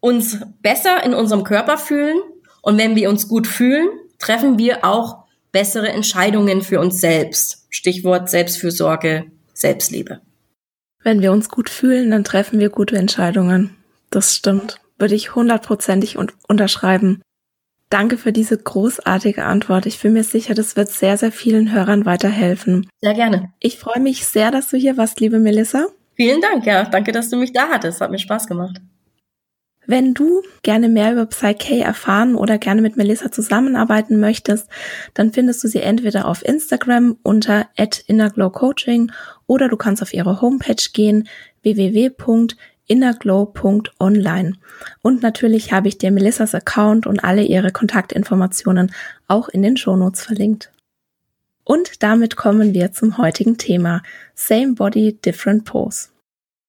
uns 0.00 0.38
besser 0.62 1.04
in 1.04 1.14
unserem 1.14 1.44
Körper 1.44 1.78
fühlen. 1.78 2.18
Und 2.62 2.78
wenn 2.78 2.96
wir 2.96 3.08
uns 3.10 3.28
gut 3.28 3.46
fühlen, 3.46 3.88
treffen 4.18 4.58
wir 4.58 4.84
auch 4.84 5.24
bessere 5.52 5.88
Entscheidungen 5.88 6.62
für 6.62 6.80
uns 6.80 7.00
selbst. 7.00 7.66
Stichwort 7.70 8.28
Selbstfürsorge, 8.28 9.26
Selbstliebe. 9.54 10.20
Wenn 11.02 11.22
wir 11.22 11.32
uns 11.32 11.48
gut 11.48 11.70
fühlen, 11.70 12.10
dann 12.10 12.24
treffen 12.24 12.58
wir 12.58 12.70
gute 12.70 12.96
Entscheidungen. 12.96 13.76
Das 14.10 14.34
stimmt. 14.34 14.80
Würde 14.98 15.14
ich 15.14 15.34
hundertprozentig 15.34 16.16
unterschreiben. 16.18 17.22
Danke 17.90 18.18
für 18.18 18.32
diese 18.32 18.58
großartige 18.58 19.44
Antwort. 19.44 19.86
Ich 19.86 20.00
bin 20.00 20.12
mir 20.12 20.24
sicher, 20.24 20.54
das 20.54 20.76
wird 20.76 20.90
sehr, 20.90 21.16
sehr 21.16 21.32
vielen 21.32 21.72
Hörern 21.72 22.04
weiterhelfen. 22.04 22.88
Sehr 23.00 23.14
gerne. 23.14 23.52
Ich 23.60 23.78
freue 23.78 24.00
mich 24.00 24.26
sehr, 24.26 24.50
dass 24.50 24.68
du 24.68 24.76
hier 24.76 24.96
warst, 24.96 25.20
liebe 25.20 25.38
Melissa. 25.38 25.86
Vielen 26.14 26.40
Dank, 26.40 26.66
ja. 26.66 26.84
Danke, 26.84 27.12
dass 27.12 27.30
du 27.30 27.36
mich 27.36 27.52
da 27.52 27.68
hattest. 27.68 28.00
Hat 28.00 28.10
mir 28.10 28.18
Spaß 28.18 28.46
gemacht. 28.46 28.78
Wenn 29.90 30.12
du 30.12 30.42
gerne 30.62 30.90
mehr 30.90 31.12
über 31.12 31.24
Psyche 31.24 31.82
erfahren 31.82 32.34
oder 32.34 32.58
gerne 32.58 32.82
mit 32.82 32.98
Melissa 32.98 33.32
zusammenarbeiten 33.32 34.20
möchtest, 34.20 34.68
dann 35.14 35.32
findest 35.32 35.64
du 35.64 35.68
sie 35.68 35.80
entweder 35.80 36.28
auf 36.28 36.44
Instagram 36.44 37.16
unter 37.22 37.70
@innerglowcoaching 38.06 39.10
oder 39.46 39.70
du 39.70 39.78
kannst 39.78 40.02
auf 40.02 40.12
ihre 40.12 40.42
Homepage 40.42 40.90
gehen 40.92 41.26
www.innerglow.online. 41.62 44.56
Und 45.00 45.22
natürlich 45.22 45.72
habe 45.72 45.88
ich 45.88 45.96
dir 45.96 46.10
Melissas 46.10 46.54
Account 46.54 47.06
und 47.06 47.24
alle 47.24 47.44
ihre 47.44 47.72
Kontaktinformationen 47.72 48.92
auch 49.26 49.48
in 49.48 49.62
den 49.62 49.78
Shownotes 49.78 50.20
verlinkt. 50.20 50.70
Und 51.64 52.02
damit 52.02 52.36
kommen 52.36 52.74
wir 52.74 52.92
zum 52.92 53.16
heutigen 53.16 53.56
Thema 53.56 54.02
Same 54.34 54.74
Body, 54.74 55.14
Different 55.14 55.64
Pose. 55.64 56.08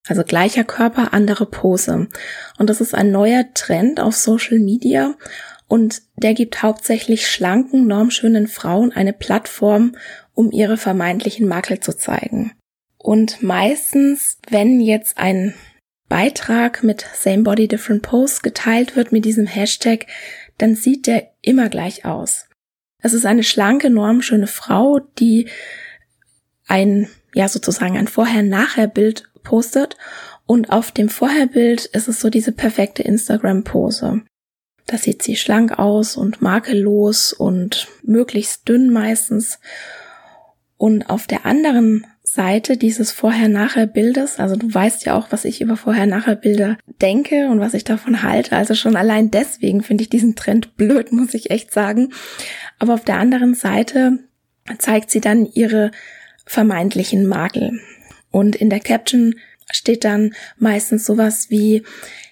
Also 0.09 0.23
gleicher 0.23 0.63
Körper, 0.63 1.13
andere 1.13 1.45
Pose. 1.45 2.07
Und 2.57 2.69
das 2.69 2.81
ist 2.81 2.95
ein 2.95 3.11
neuer 3.11 3.45
Trend 3.53 3.99
auf 3.99 4.15
Social 4.15 4.59
Media 4.59 5.15
und 5.67 6.01
der 6.17 6.33
gibt 6.33 6.63
hauptsächlich 6.63 7.29
schlanken, 7.29 7.85
normschönen 7.85 8.47
Frauen 8.47 8.91
eine 8.91 9.13
Plattform, 9.13 9.95
um 10.33 10.51
ihre 10.51 10.77
vermeintlichen 10.77 11.47
Makel 11.47 11.79
zu 11.79 11.95
zeigen. 11.95 12.53
Und 12.97 13.43
meistens, 13.43 14.39
wenn 14.49 14.81
jetzt 14.81 15.19
ein 15.19 15.53
Beitrag 16.09 16.83
mit 16.83 17.05
Same 17.13 17.43
Body 17.43 17.67
Different 17.67 18.01
Pose 18.01 18.41
geteilt 18.41 18.95
wird 18.95 19.11
mit 19.11 19.25
diesem 19.25 19.45
Hashtag, 19.45 20.07
dann 20.57 20.73
sieht 20.75 21.05
der 21.05 21.29
immer 21.43 21.69
gleich 21.69 22.03
aus. 22.03 22.47
Es 23.01 23.13
ist 23.13 23.27
eine 23.27 23.43
schlanke, 23.43 23.91
normschöne 23.91 24.47
Frau, 24.47 24.99
die 25.19 25.47
ein, 26.67 27.09
ja 27.33 27.47
sozusagen 27.47 27.95
ein 27.95 28.07
Vorher-Nachher-Bild 28.07 29.28
postet. 29.49 29.97
Und 30.45 30.71
auf 30.71 30.91
dem 30.91 31.09
Vorherbild 31.09 31.85
ist 31.85 32.07
es 32.07 32.19
so 32.19 32.29
diese 32.29 32.51
perfekte 32.51 33.01
Instagram-Pose. 33.01 34.21
Da 34.85 34.97
sieht 34.97 35.23
sie 35.23 35.35
schlank 35.35 35.77
aus 35.77 36.15
und 36.15 36.41
makellos 36.41 37.33
und 37.33 37.87
möglichst 38.03 38.69
dünn 38.69 38.91
meistens. 38.91 39.59
Und 40.77 41.09
auf 41.09 41.25
der 41.25 41.47
anderen 41.47 42.05
Seite 42.23 42.77
dieses 42.77 43.11
Vorher-Nachher-Bildes, 43.11 44.37
also 44.39 44.55
du 44.55 44.71
weißt 44.71 45.03
ja 45.05 45.15
auch, 45.15 45.31
was 45.31 45.45
ich 45.45 45.61
über 45.61 45.77
Vorher-Nachher-Bilder 45.77 46.77
denke 47.01 47.47
und 47.49 47.59
was 47.59 47.73
ich 47.73 47.83
davon 47.83 48.21
halte. 48.21 48.55
Also 48.55 48.75
schon 48.75 48.95
allein 48.95 49.31
deswegen 49.31 49.81
finde 49.81 50.03
ich 50.03 50.09
diesen 50.09 50.35
Trend 50.35 50.77
blöd, 50.77 51.11
muss 51.11 51.33
ich 51.33 51.49
echt 51.49 51.73
sagen. 51.73 52.13
Aber 52.77 52.93
auf 52.93 53.03
der 53.03 53.17
anderen 53.17 53.55
Seite 53.55 54.19
zeigt 54.77 55.09
sie 55.09 55.21
dann 55.21 55.47
ihre 55.47 55.89
vermeintlichen 56.45 57.25
Makel. 57.25 57.79
Und 58.31 58.55
in 58.55 58.69
der 58.69 58.79
Caption 58.79 59.35
steht 59.71 60.03
dann 60.03 60.33
meistens 60.57 61.05
sowas 61.05 61.49
wie, 61.49 61.83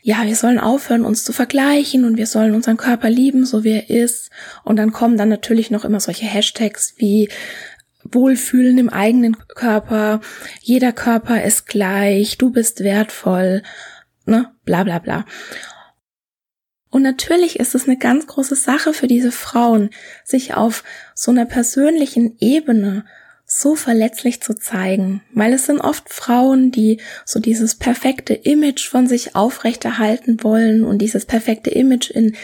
ja, 0.01 0.25
wir 0.25 0.35
sollen 0.35 0.59
aufhören, 0.59 1.05
uns 1.05 1.23
zu 1.23 1.33
vergleichen 1.33 2.05
und 2.05 2.17
wir 2.17 2.25
sollen 2.25 2.55
unseren 2.55 2.77
Körper 2.77 3.09
lieben, 3.09 3.45
so 3.45 3.63
wie 3.63 3.73
er 3.73 3.89
ist. 3.89 4.31
Und 4.63 4.77
dann 4.77 4.91
kommen 4.91 5.17
dann 5.17 5.29
natürlich 5.29 5.69
noch 5.69 5.85
immer 5.85 5.99
solche 5.99 6.25
Hashtags 6.25 6.95
wie 6.97 7.29
Wohlfühlen 8.03 8.77
im 8.77 8.89
eigenen 8.89 9.37
Körper, 9.49 10.21
jeder 10.61 10.93
Körper 10.93 11.43
ist 11.43 11.67
gleich, 11.67 12.37
du 12.37 12.51
bist 12.51 12.83
wertvoll, 12.83 13.63
ne, 14.25 14.51
bla 14.65 14.83
bla 14.83 14.99
bla. 14.99 15.25
Und 16.89 17.01
natürlich 17.01 17.59
ist 17.59 17.75
es 17.75 17.85
eine 17.85 17.97
ganz 17.97 18.27
große 18.27 18.55
Sache 18.55 18.93
für 18.93 19.07
diese 19.07 19.31
Frauen, 19.31 19.89
sich 20.23 20.53
auf 20.53 20.83
so 21.13 21.31
einer 21.31 21.45
persönlichen 21.45 22.37
Ebene 22.39 23.05
so 23.49 23.75
verletzlich 23.75 24.41
zu 24.41 24.53
zeigen, 24.53 25.21
weil 25.33 25.53
es 25.53 25.65
sind 25.65 25.79
oft 25.79 26.09
Frauen, 26.09 26.69
die 26.69 26.99
so 27.25 27.39
dieses 27.39 27.75
perfekte 27.75 28.33
Image 28.33 28.89
von 28.89 29.07
sich 29.07 29.35
aufrechterhalten 29.35 30.43
wollen 30.43 30.83
und 30.83 30.97
dieses 30.97 31.25
perfekte 31.25 31.69
Image 31.69 32.11
in 32.11 32.35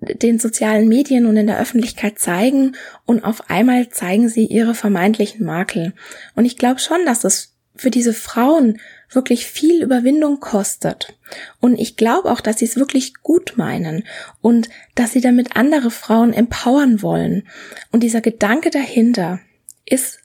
den 0.00 0.38
sozialen 0.38 0.86
Medien 0.86 1.26
und 1.26 1.36
in 1.36 1.48
der 1.48 1.58
Öffentlichkeit 1.58 2.20
zeigen 2.20 2.76
und 3.06 3.24
auf 3.24 3.50
einmal 3.50 3.88
zeigen 3.88 4.28
sie 4.28 4.46
ihre 4.46 4.74
vermeintlichen 4.74 5.44
Makel. 5.44 5.94
Und 6.36 6.44
ich 6.44 6.56
glaube 6.56 6.78
schon, 6.78 7.04
dass 7.04 7.24
es 7.24 7.54
für 7.74 7.90
diese 7.90 8.14
Frauen 8.14 8.78
wirklich 9.10 9.46
viel 9.46 9.82
Überwindung 9.82 10.38
kostet. 10.38 11.18
Und 11.60 11.78
ich 11.78 11.96
glaube 11.96 12.30
auch, 12.30 12.40
dass 12.40 12.58
sie 12.58 12.66
es 12.66 12.76
wirklich 12.76 13.14
gut 13.22 13.54
meinen 13.56 14.04
und 14.40 14.68
dass 14.94 15.12
sie 15.12 15.20
damit 15.20 15.56
andere 15.56 15.90
Frauen 15.90 16.32
empowern 16.32 17.02
wollen. 17.02 17.48
Und 17.90 18.02
dieser 18.02 18.20
Gedanke 18.20 18.70
dahinter 18.70 19.40
ist 19.84 20.20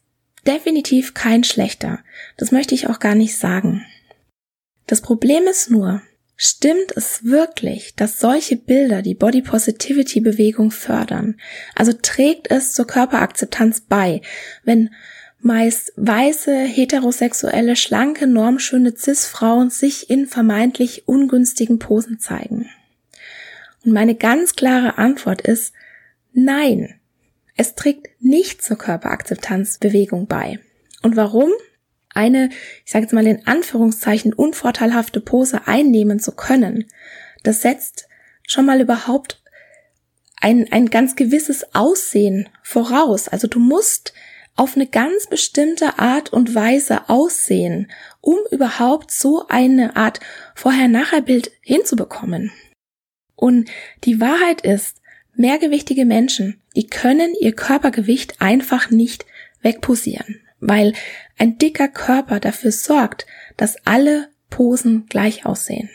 definitiv 0.45 1.13
kein 1.13 1.43
schlechter. 1.43 1.99
Das 2.37 2.51
möchte 2.51 2.75
ich 2.75 2.87
auch 2.87 2.99
gar 2.99 3.15
nicht 3.15 3.37
sagen. 3.37 3.85
Das 4.87 5.01
Problem 5.01 5.43
ist 5.45 5.69
nur, 5.69 6.01
stimmt 6.35 6.91
es 6.95 7.23
wirklich, 7.23 7.95
dass 7.95 8.19
solche 8.19 8.57
Bilder 8.57 9.01
die 9.01 9.15
Body 9.15 9.41
Positivity 9.41 10.21
Bewegung 10.21 10.71
fördern? 10.71 11.39
Also 11.75 11.93
trägt 11.93 12.49
es 12.49 12.73
zur 12.73 12.87
Körperakzeptanz 12.87 13.81
bei, 13.81 14.21
wenn 14.63 14.89
meist 15.39 15.93
weiße, 15.95 16.55
heterosexuelle, 16.63 17.75
schlanke, 17.75 18.27
normschöne 18.27 18.95
Cis-Frauen 18.95 19.69
sich 19.69 20.09
in 20.09 20.27
vermeintlich 20.27 21.07
ungünstigen 21.07 21.79
Posen 21.79 22.19
zeigen? 22.19 22.69
Und 23.83 23.93
meine 23.93 24.15
ganz 24.15 24.55
klare 24.55 24.97
Antwort 24.97 25.41
ist 25.41 25.73
nein. 26.33 27.00
Es 27.61 27.75
trägt 27.75 28.07
nicht 28.19 28.63
zur 28.63 28.75
Körperakzeptanzbewegung 28.75 30.25
bei. 30.25 30.57
Und 31.03 31.15
warum? 31.15 31.51
Eine, 32.09 32.49
ich 32.83 32.91
sage 32.91 33.03
jetzt 33.05 33.13
mal 33.13 33.27
in 33.27 33.45
Anführungszeichen, 33.45 34.33
unvorteilhafte 34.33 35.21
Pose 35.21 35.67
einnehmen 35.67 36.19
zu 36.19 36.31
können, 36.31 36.85
das 37.43 37.61
setzt 37.61 38.07
schon 38.47 38.65
mal 38.65 38.81
überhaupt 38.81 39.43
ein, 40.37 40.71
ein 40.71 40.89
ganz 40.89 41.15
gewisses 41.15 41.75
Aussehen 41.75 42.49
voraus. 42.63 43.27
Also 43.27 43.47
du 43.47 43.59
musst 43.59 44.15
auf 44.55 44.75
eine 44.75 44.87
ganz 44.87 45.27
bestimmte 45.27 45.99
Art 45.99 46.33
und 46.33 46.55
Weise 46.55 47.09
aussehen, 47.09 47.91
um 48.21 48.39
überhaupt 48.49 49.11
so 49.11 49.45
eine 49.49 49.95
Art 49.95 50.19
Vorher-Nachher-Bild 50.55 51.51
hinzubekommen. 51.61 52.51
Und 53.35 53.69
die 54.03 54.19
Wahrheit 54.19 54.61
ist, 54.61 54.97
mehrgewichtige 55.35 56.05
Menschen, 56.05 56.60
die 56.75 56.87
können 56.87 57.33
ihr 57.39 57.53
Körpergewicht 57.53 58.41
einfach 58.41 58.89
nicht 58.89 59.25
wegposieren, 59.61 60.41
weil 60.59 60.93
ein 61.37 61.57
dicker 61.57 61.87
Körper 61.87 62.39
dafür 62.39 62.71
sorgt, 62.71 63.25
dass 63.57 63.75
alle 63.85 64.29
Posen 64.49 65.05
gleich 65.07 65.45
aussehen. 65.45 65.89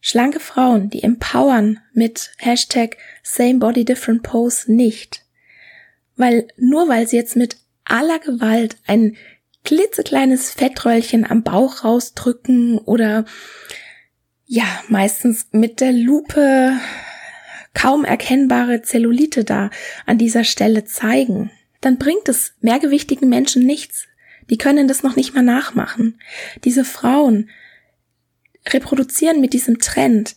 Schlanke 0.00 0.40
Frauen, 0.40 0.90
die 0.90 1.04
empowern 1.04 1.78
mit 1.92 2.32
Hashtag 2.38 2.96
Same 3.22 3.60
Body 3.60 3.84
Different 3.84 4.24
Pose 4.24 4.72
nicht. 4.72 5.24
Weil 6.16 6.48
nur 6.56 6.88
weil 6.88 7.06
sie 7.06 7.16
jetzt 7.16 7.36
mit 7.36 7.56
aller 7.84 8.18
Gewalt 8.18 8.76
ein 8.86 9.16
klitzekleines 9.64 10.50
Fettröllchen 10.50 11.24
am 11.24 11.44
Bauch 11.44 11.84
rausdrücken 11.84 12.78
oder 12.78 13.24
ja, 14.44 14.64
meistens 14.88 15.46
mit 15.52 15.80
der 15.80 15.92
Lupe 15.92 16.72
kaum 17.74 18.04
erkennbare 18.04 18.82
Zellulite 18.82 19.44
da 19.44 19.70
an 20.06 20.18
dieser 20.18 20.44
Stelle 20.44 20.84
zeigen, 20.84 21.50
dann 21.80 21.98
bringt 21.98 22.28
es 22.28 22.54
mehrgewichtigen 22.60 23.28
Menschen 23.28 23.64
nichts. 23.64 24.06
Die 24.50 24.58
können 24.58 24.88
das 24.88 25.02
noch 25.02 25.16
nicht 25.16 25.34
mal 25.34 25.42
nachmachen. 25.42 26.18
Diese 26.64 26.84
Frauen 26.84 27.50
reproduzieren 28.68 29.40
mit 29.40 29.52
diesem 29.52 29.78
Trend 29.78 30.36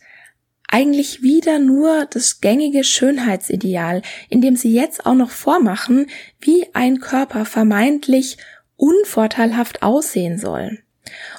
eigentlich 0.68 1.22
wieder 1.22 1.58
nur 1.58 2.06
das 2.06 2.40
gängige 2.40 2.82
Schönheitsideal, 2.82 4.02
indem 4.28 4.56
sie 4.56 4.72
jetzt 4.72 5.06
auch 5.06 5.14
noch 5.14 5.30
vormachen, 5.30 6.08
wie 6.40 6.66
ein 6.74 6.98
Körper 6.98 7.44
vermeintlich 7.44 8.38
unvorteilhaft 8.76 9.82
aussehen 9.82 10.38
soll. 10.38 10.78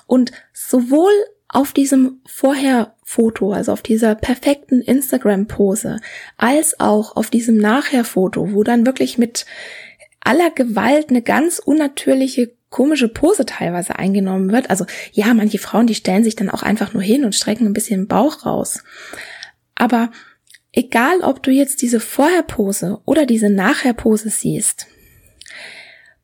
Und 0.05 0.31
sowohl 0.53 1.11
auf 1.49 1.73
diesem 1.73 2.21
Vorher-Foto, 3.07 3.53
also 3.53 3.71
auf 3.71 3.81
dieser 3.81 4.15
perfekten 4.15 4.81
Instagram-Pose, 4.81 6.01
als 6.35 6.79
auch 6.81 7.15
auf 7.15 7.29
diesem 7.29 7.57
Nachher-Foto, 7.57 8.53
wo 8.53 8.63
dann 8.63 8.85
wirklich 8.85 9.17
mit 9.17 9.45
aller 10.19 10.51
Gewalt 10.51 11.09
eine 11.09 11.21
ganz 11.21 11.59
unnatürliche 11.59 12.51
komische 12.69 13.07
Pose 13.07 13.45
teilweise 13.45 13.97
eingenommen 13.97 14.51
wird. 14.51 14.69
Also 14.69 14.85
ja, 15.13 15.33
manche 15.33 15.57
Frauen, 15.57 15.87
die 15.87 15.95
stellen 15.95 16.25
sich 16.25 16.35
dann 16.35 16.49
auch 16.49 16.63
einfach 16.63 16.93
nur 16.93 17.01
hin 17.01 17.23
und 17.23 17.33
strecken 17.33 17.65
ein 17.65 17.73
bisschen 17.73 18.01
den 18.01 18.07
Bauch 18.09 18.45
raus. 18.45 18.83
Aber 19.73 20.11
egal, 20.73 21.21
ob 21.21 21.41
du 21.43 21.51
jetzt 21.51 21.81
diese 21.81 22.01
Vorher-Pose 22.01 22.99
oder 23.05 23.25
diese 23.25 23.49
Nachher-Pose 23.49 24.29
siehst, 24.29 24.87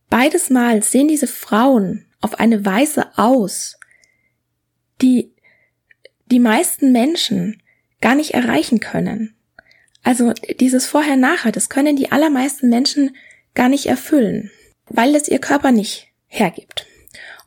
beides 0.10 0.50
Mal 0.50 0.84
sehen 0.84 1.08
diese 1.08 1.28
Frauen 1.28 2.08
auf 2.20 2.42
eine 2.42 2.66
Weise 2.66 3.18
aus, 3.18 3.78
die 5.02 5.33
die 6.28 6.40
meisten 6.40 6.92
Menschen 6.92 7.62
gar 8.02 8.16
nicht 8.16 8.34
erreichen 8.34 8.80
können. 8.80 9.36
Also 10.04 10.34
dieses 10.60 10.86
Vorher-Nachher, 10.86 11.52
das 11.52 11.70
können 11.70 11.96
die 11.96 12.12
allermeisten 12.12 12.70
Menschen 12.70 13.16
gar 13.54 13.70
nicht 13.70 13.86
erfüllen, 13.86 14.52
weil 14.88 15.16
es 15.16 15.28
ihr 15.28 15.40
Körper 15.40 15.72
nicht 15.72 16.10
hergibt. 16.28 16.86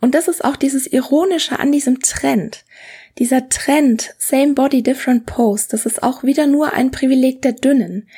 Und 0.01 0.15
das 0.15 0.29
ist 0.29 0.45
auch 0.45 0.57
dieses 0.57 0.87
Ironische 0.87 1.59
an 1.59 1.73
diesem 1.73 2.01
Trend. 2.01 2.65
Dieser 3.19 3.49
Trend, 3.49 4.15
same 4.19 4.53
body, 4.55 4.83
different 4.83 5.27
pose, 5.27 5.69
das 5.71 5.87
ist 5.87 6.03
auch 6.03 6.23
wieder 6.23 6.47
nur 6.47 6.73
ein 6.75 6.91
Privileg 6.91 7.43
der 7.43 7.53
Dünnen. 7.53 8.09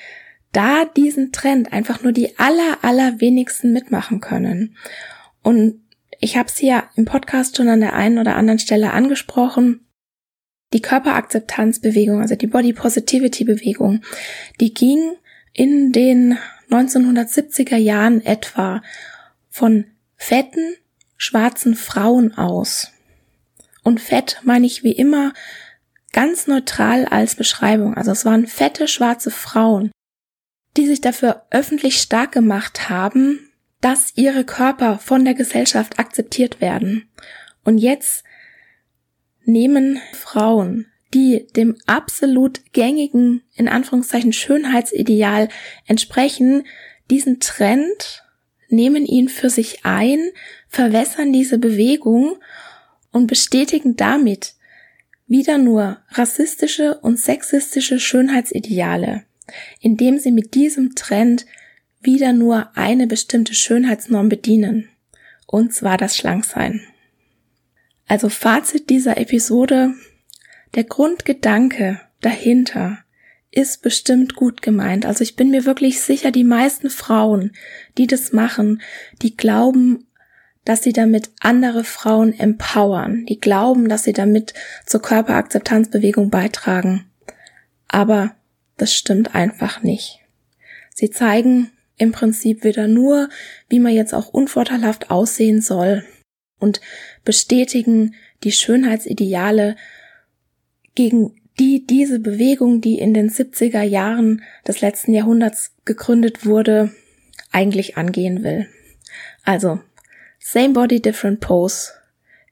Da 0.52 0.84
diesen 0.84 1.30
Trend 1.32 1.72
einfach 1.72 2.02
nur 2.02 2.12
die 2.12 2.38
aller, 2.38 2.78
aller 2.82 3.20
wenigsten 3.20 3.72
mitmachen 3.72 4.20
können. 4.20 4.76
Und 5.42 5.80
ich 6.20 6.36
habe 6.36 6.48
es 6.48 6.60
ja 6.60 6.90
im 6.96 7.04
Podcast 7.04 7.56
schon 7.56 7.68
an 7.68 7.80
der 7.80 7.94
einen 7.94 8.18
oder 8.18 8.36
anderen 8.36 8.58
Stelle 8.58 8.92
angesprochen. 8.92 9.86
Die 10.72 10.82
Körperakzeptanzbewegung, 10.82 12.20
also 12.20 12.34
die 12.34 12.46
Body 12.46 12.72
Positivity 12.72 13.44
Bewegung, 13.44 14.02
die 14.60 14.74
ging 14.74 15.14
in 15.52 15.92
den 15.92 16.38
1970er 16.70 17.76
Jahren 17.76 18.24
etwa 18.24 18.82
von 19.48 19.86
fetten, 20.16 20.74
schwarzen 21.16 21.74
Frauen 21.74 22.36
aus. 22.36 22.92
Und 23.82 24.00
fett 24.00 24.40
meine 24.44 24.66
ich 24.66 24.84
wie 24.84 24.92
immer 24.92 25.32
ganz 26.12 26.46
neutral 26.46 27.06
als 27.06 27.34
Beschreibung. 27.34 27.94
Also 27.94 28.12
es 28.12 28.24
waren 28.24 28.46
fette, 28.46 28.88
schwarze 28.88 29.30
Frauen, 29.30 29.90
die 30.76 30.86
sich 30.86 31.00
dafür 31.00 31.46
öffentlich 31.50 32.00
stark 32.00 32.32
gemacht 32.32 32.88
haben, 32.88 33.50
dass 33.80 34.12
ihre 34.16 34.44
Körper 34.44 34.98
von 34.98 35.24
der 35.24 35.34
Gesellschaft 35.34 35.98
akzeptiert 35.98 36.60
werden. 36.60 37.08
Und 37.64 37.78
jetzt 37.78 38.24
nehmen 39.48 39.98
Frauen, 40.12 40.86
die 41.14 41.46
dem 41.56 41.76
absolut 41.86 42.60
gängigen, 42.72 43.42
in 43.54 43.68
Anführungszeichen, 43.68 44.32
Schönheitsideal 44.32 45.48
entsprechen, 45.86 46.64
diesen 47.10 47.40
Trend 47.40 48.22
nehmen 48.68 49.06
ihn 49.06 49.28
für 49.28 49.48
sich 49.48 49.84
ein, 49.84 50.20
verwässern 50.68 51.32
diese 51.32 51.58
Bewegung 51.58 52.36
und 53.10 53.26
bestätigen 53.26 53.96
damit 53.96 54.54
wieder 55.26 55.58
nur 55.58 55.98
rassistische 56.10 56.98
und 56.98 57.18
sexistische 57.18 57.98
Schönheitsideale, 57.98 59.24
indem 59.80 60.18
sie 60.18 60.32
mit 60.32 60.54
diesem 60.54 60.94
Trend 60.94 61.46
wieder 62.00 62.32
nur 62.32 62.76
eine 62.76 63.06
bestimmte 63.06 63.54
Schönheitsnorm 63.54 64.28
bedienen, 64.28 64.88
und 65.46 65.72
zwar 65.72 65.96
das 65.96 66.16
Schlanksein. 66.16 66.82
Also 68.08 68.30
Fazit 68.30 68.88
dieser 68.88 69.18
Episode, 69.18 69.92
der 70.74 70.84
Grundgedanke 70.84 72.00
dahinter 72.22 72.98
ist 73.50 73.82
bestimmt 73.82 74.34
gut 74.34 74.62
gemeint. 74.62 75.04
Also 75.04 75.22
ich 75.22 75.36
bin 75.36 75.50
mir 75.50 75.66
wirklich 75.66 76.00
sicher, 76.00 76.30
die 76.30 76.44
meisten 76.44 76.88
Frauen, 76.88 77.52
die 77.98 78.06
das 78.06 78.32
machen, 78.32 78.80
die 79.20 79.36
glauben, 79.36 80.06
dass 80.64 80.82
sie 80.82 80.92
damit 80.92 81.30
andere 81.40 81.84
Frauen 81.84 82.38
empowern. 82.38 83.26
Die 83.26 83.40
glauben, 83.40 83.88
dass 83.88 84.04
sie 84.04 84.12
damit 84.12 84.54
zur 84.86 85.00
Körperakzeptanzbewegung 85.02 86.30
beitragen. 86.30 87.06
Aber 87.88 88.34
das 88.78 88.94
stimmt 88.94 89.34
einfach 89.34 89.82
nicht. 89.82 90.20
Sie 90.94 91.10
zeigen 91.10 91.70
im 91.96 92.12
Prinzip 92.12 92.64
wieder 92.64 92.86
nur, 92.86 93.28
wie 93.68 93.80
man 93.80 93.92
jetzt 93.92 94.14
auch 94.14 94.28
unvorteilhaft 94.28 95.10
aussehen 95.10 95.60
soll 95.60 96.04
und 96.58 96.80
bestätigen 97.24 98.14
die 98.44 98.52
Schönheitsideale, 98.52 99.76
gegen 100.94 101.34
die 101.58 101.86
diese 101.86 102.20
Bewegung, 102.20 102.80
die 102.80 102.98
in 102.98 103.14
den 103.14 103.30
70er 103.30 103.82
Jahren 103.82 104.42
des 104.66 104.80
letzten 104.80 105.12
Jahrhunderts 105.12 105.72
gegründet 105.84 106.46
wurde, 106.46 106.92
eigentlich 107.50 107.96
angehen 107.96 108.44
will. 108.44 108.68
Also, 109.44 109.80
Same 110.38 110.70
Body, 110.70 111.00
Different 111.00 111.40
Pose 111.40 111.92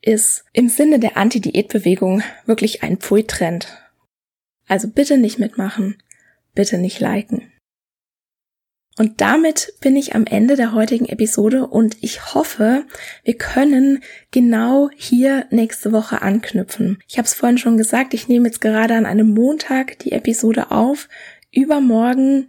ist 0.03 0.45
im 0.53 0.69
Sinne 0.69 0.99
der 0.99 1.17
Anti-Diät-Bewegung 1.17 2.23
wirklich 2.47 2.83
ein 2.83 2.99
Pfui-Trend. 2.99 3.67
Also 4.69 4.89
bitte 4.89 5.19
nicht 5.19 5.39
mitmachen, 5.39 5.97
bitte 6.55 6.79
nicht 6.79 7.01
liken. 7.01 7.53
Und 8.99 9.21
damit 9.21 9.75
bin 9.81 9.95
ich 9.95 10.15
am 10.15 10.25
Ende 10.25 10.57
der 10.57 10.73
heutigen 10.73 11.07
Episode 11.07 11.67
und 11.67 11.99
ich 12.01 12.35
hoffe, 12.35 12.85
wir 13.25 13.35
können 13.37 14.03
genau 14.31 14.89
hier 14.97 15.47
nächste 15.51 15.93
Woche 15.93 16.23
anknüpfen. 16.23 16.99
Ich 17.07 17.19
habe 17.19 17.27
es 17.27 17.35
vorhin 17.35 17.59
schon 17.59 17.77
gesagt, 17.77 18.15
ich 18.15 18.29
nehme 18.29 18.49
jetzt 18.49 18.63
gerade 18.63 18.95
an 18.95 19.05
einem 19.05 19.35
Montag 19.35 19.99
die 19.99 20.13
Episode 20.13 20.71
auf. 20.71 21.09
Übermorgen 21.53 22.49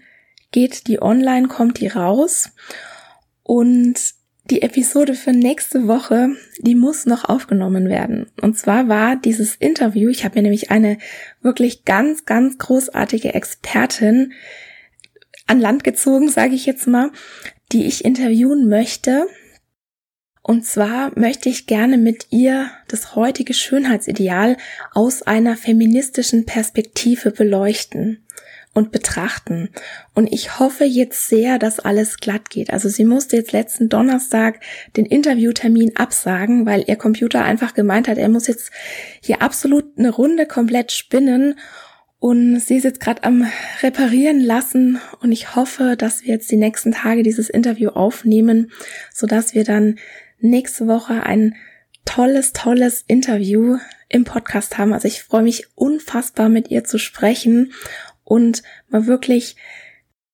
geht 0.52 0.88
die 0.88 1.02
online, 1.02 1.50
kommt 1.50 1.82
die 1.82 1.88
raus. 1.88 2.50
Und 3.44 4.00
die 4.50 4.62
Episode 4.62 5.16
für 5.16 5.34
nächste 5.34 5.88
Woche, 5.88 6.30
die 6.60 6.76
muss 6.76 7.06
noch 7.06 7.26
aufgenommen 7.26 7.90
werden. 7.90 8.28
Und 8.42 8.58
zwar 8.58 8.88
war 8.88 9.18
dieses 9.18 9.56
Interview, 9.56 10.10
ich 10.10 10.24
habe 10.24 10.36
mir 10.36 10.44
nämlich 10.44 10.72
eine 10.72 10.98
wirklich 11.42 11.84
ganz, 11.84 12.26
ganz 12.26 12.58
großartige 12.58 13.34
Expertin 13.34 14.32
an 15.48 15.60
Land 15.60 15.84
gezogen, 15.84 16.30
sage 16.30 16.56
ich 16.56 16.66
jetzt 16.66 16.88
mal, 16.88 17.12
die 17.72 17.86
ich 17.86 18.06
interviewen 18.06 18.70
möchte. 18.70 19.28
Und 20.42 20.66
zwar 20.66 21.12
möchte 21.20 21.50
ich 21.50 21.68
gerne 21.68 21.98
mit 21.98 22.28
ihr 22.30 22.70
das 22.88 23.16
heutige 23.16 23.54
Schönheitsideal 23.54 24.56
aus 24.94 25.22
einer 25.22 25.58
feministischen 25.58 26.46
Perspektive 26.46 27.32
beleuchten 27.32 28.26
und 28.78 28.92
betrachten. 28.92 29.70
Und 30.14 30.32
ich 30.32 30.60
hoffe 30.60 30.86
jetzt 30.86 31.28
sehr, 31.28 31.58
dass 31.58 31.80
alles 31.80 32.18
glatt 32.18 32.50
geht. 32.50 32.72
Also 32.72 32.88
sie 32.88 33.06
musste 33.06 33.36
jetzt 33.36 33.52
letzten 33.52 33.90
Donnerstag 33.90 34.62
den 34.96 35.06
Interviewtermin 35.06 35.98
absagen, 35.98 36.66
weil 36.66 36.86
ihr 36.88 36.96
Computer 36.96 37.44
einfach 37.44 37.74
gemeint 37.74 38.08
hat, 38.08 38.18
er 38.18 38.30
muss 38.30 38.48
jetzt 38.48 38.72
hier 39.20 39.42
absolut 39.42 39.98
eine 39.98 40.12
Runde 40.12 40.46
komplett 40.46 40.92
spinnen 40.92 41.56
und 42.20 42.60
sie 42.60 42.78
ist 42.78 42.84
jetzt 42.84 43.00
gerade 43.00 43.24
am 43.24 43.48
Reparieren 43.82 44.40
lassen 44.40 45.00
und 45.22 45.32
ich 45.32 45.56
hoffe, 45.56 45.96
dass 45.98 46.24
wir 46.24 46.30
jetzt 46.30 46.52
die 46.52 46.58
nächsten 46.58 46.92
Tage 46.92 47.22
dieses 47.22 47.50
Interview 47.50 47.90
aufnehmen, 47.90 48.72
so 49.14 49.28
dass 49.28 49.54
wir 49.54 49.64
dann 49.64 50.00
nächste 50.40 50.88
Woche 50.88 51.24
ein 51.24 51.56
tolles, 52.06 52.54
tolles 52.54 53.04
Interview 53.08 53.78
im 54.10 54.24
Podcast 54.24 54.78
haben. 54.78 54.94
Also 54.94 55.08
ich 55.08 55.24
freue 55.24 55.44
mich 55.44 55.68
unfassbar 55.76 56.50
mit 56.50 56.72
ihr 56.72 56.84
zu 56.84 56.98
sprechen 56.98 57.74
und 58.24 58.64
mal 58.90 59.06
wirklich 59.06 59.56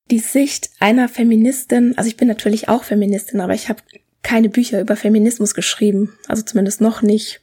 die 0.09 0.19
Sicht 0.19 0.69
einer 0.79 1.09
Feministin, 1.09 1.97
also 1.97 2.07
ich 2.07 2.17
bin 2.17 2.27
natürlich 2.27 2.69
auch 2.69 2.83
Feministin, 2.83 3.41
aber 3.41 3.53
ich 3.53 3.69
habe 3.69 3.81
keine 4.21 4.49
Bücher 4.49 4.79
über 4.79 4.95
Feminismus 4.95 5.53
geschrieben, 5.53 6.17
also 6.27 6.43
zumindest 6.43 6.81
noch 6.81 7.01
nicht. 7.01 7.41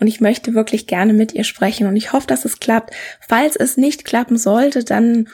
Und 0.00 0.06
ich 0.06 0.20
möchte 0.20 0.54
wirklich 0.54 0.86
gerne 0.86 1.12
mit 1.12 1.34
ihr 1.34 1.44
sprechen 1.44 1.86
und 1.86 1.94
ich 1.94 2.12
hoffe, 2.12 2.26
dass 2.26 2.44
es 2.44 2.58
klappt. 2.58 2.94
Falls 3.20 3.54
es 3.54 3.76
nicht 3.76 4.04
klappen 4.04 4.38
sollte, 4.38 4.82
dann 4.82 5.28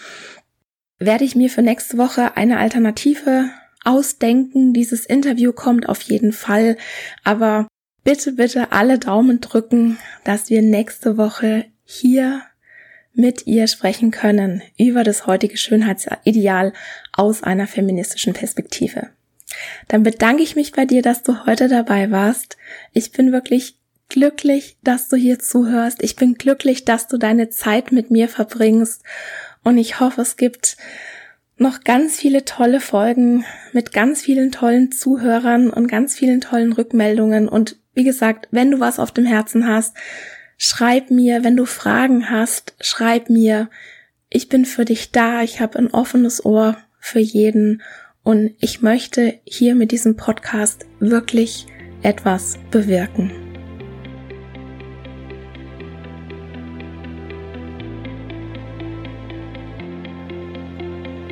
werde 0.98 1.24
ich 1.24 1.36
mir 1.36 1.48
für 1.48 1.62
nächste 1.62 1.98
Woche 1.98 2.36
eine 2.36 2.58
Alternative 2.58 3.50
ausdenken. 3.84 4.72
Dieses 4.72 5.06
Interview 5.06 5.52
kommt 5.52 5.88
auf 5.88 6.02
jeden 6.02 6.32
Fall, 6.32 6.76
aber 7.22 7.68
bitte, 8.02 8.32
bitte 8.32 8.72
alle 8.72 8.98
Daumen 8.98 9.40
drücken, 9.40 9.98
dass 10.24 10.50
wir 10.50 10.62
nächste 10.62 11.16
Woche 11.16 11.66
hier 11.84 12.42
mit 13.14 13.46
ihr 13.46 13.66
sprechen 13.68 14.10
können 14.10 14.62
über 14.78 15.04
das 15.04 15.26
heutige 15.26 15.56
Schönheitsideal 15.56 16.72
aus 17.12 17.42
einer 17.42 17.66
feministischen 17.66 18.34
Perspektive. 18.34 19.08
Dann 19.88 20.02
bedanke 20.02 20.42
ich 20.42 20.56
mich 20.56 20.72
bei 20.72 20.84
dir, 20.84 21.02
dass 21.02 21.22
du 21.22 21.46
heute 21.46 21.68
dabei 21.68 22.10
warst. 22.10 22.56
Ich 22.92 23.12
bin 23.12 23.32
wirklich 23.32 23.78
glücklich, 24.08 24.78
dass 24.82 25.08
du 25.08 25.16
hier 25.16 25.38
zuhörst. 25.38 26.02
Ich 26.02 26.16
bin 26.16 26.34
glücklich, 26.34 26.84
dass 26.84 27.08
du 27.08 27.18
deine 27.18 27.48
Zeit 27.48 27.92
mit 27.92 28.10
mir 28.10 28.28
verbringst. 28.28 29.02
Und 29.62 29.78
ich 29.78 30.00
hoffe, 30.00 30.22
es 30.22 30.36
gibt 30.36 30.76
noch 31.58 31.84
ganz 31.84 32.16
viele 32.16 32.44
tolle 32.44 32.80
Folgen 32.80 33.44
mit 33.72 33.92
ganz 33.92 34.22
vielen 34.22 34.52
tollen 34.52 34.92
Zuhörern 34.92 35.70
und 35.70 35.88
ganz 35.88 36.14
vielen 36.14 36.40
tollen 36.40 36.72
Rückmeldungen. 36.72 37.48
Und 37.48 37.76
wie 37.94 38.04
gesagt, 38.04 38.48
wenn 38.50 38.70
du 38.70 38.80
was 38.80 38.98
auf 38.98 39.10
dem 39.10 39.24
Herzen 39.24 39.66
hast, 39.66 39.96
schreib 40.58 41.10
mir. 41.10 41.44
Wenn 41.44 41.56
du 41.56 41.64
Fragen 41.64 42.30
hast, 42.30 42.74
schreib 42.80 43.30
mir. 43.30 43.70
Ich 44.28 44.48
bin 44.48 44.64
für 44.64 44.84
dich 44.84 45.12
da. 45.12 45.42
Ich 45.42 45.60
habe 45.60 45.78
ein 45.78 45.90
offenes 45.90 46.44
Ohr 46.44 46.76
für 46.98 47.20
jeden. 47.20 47.82
Und 48.22 48.54
ich 48.60 48.82
möchte 48.82 49.38
hier 49.44 49.74
mit 49.74 49.92
diesem 49.92 50.16
Podcast 50.16 50.84
wirklich 50.98 51.66
etwas 52.02 52.58
bewirken. 52.70 53.45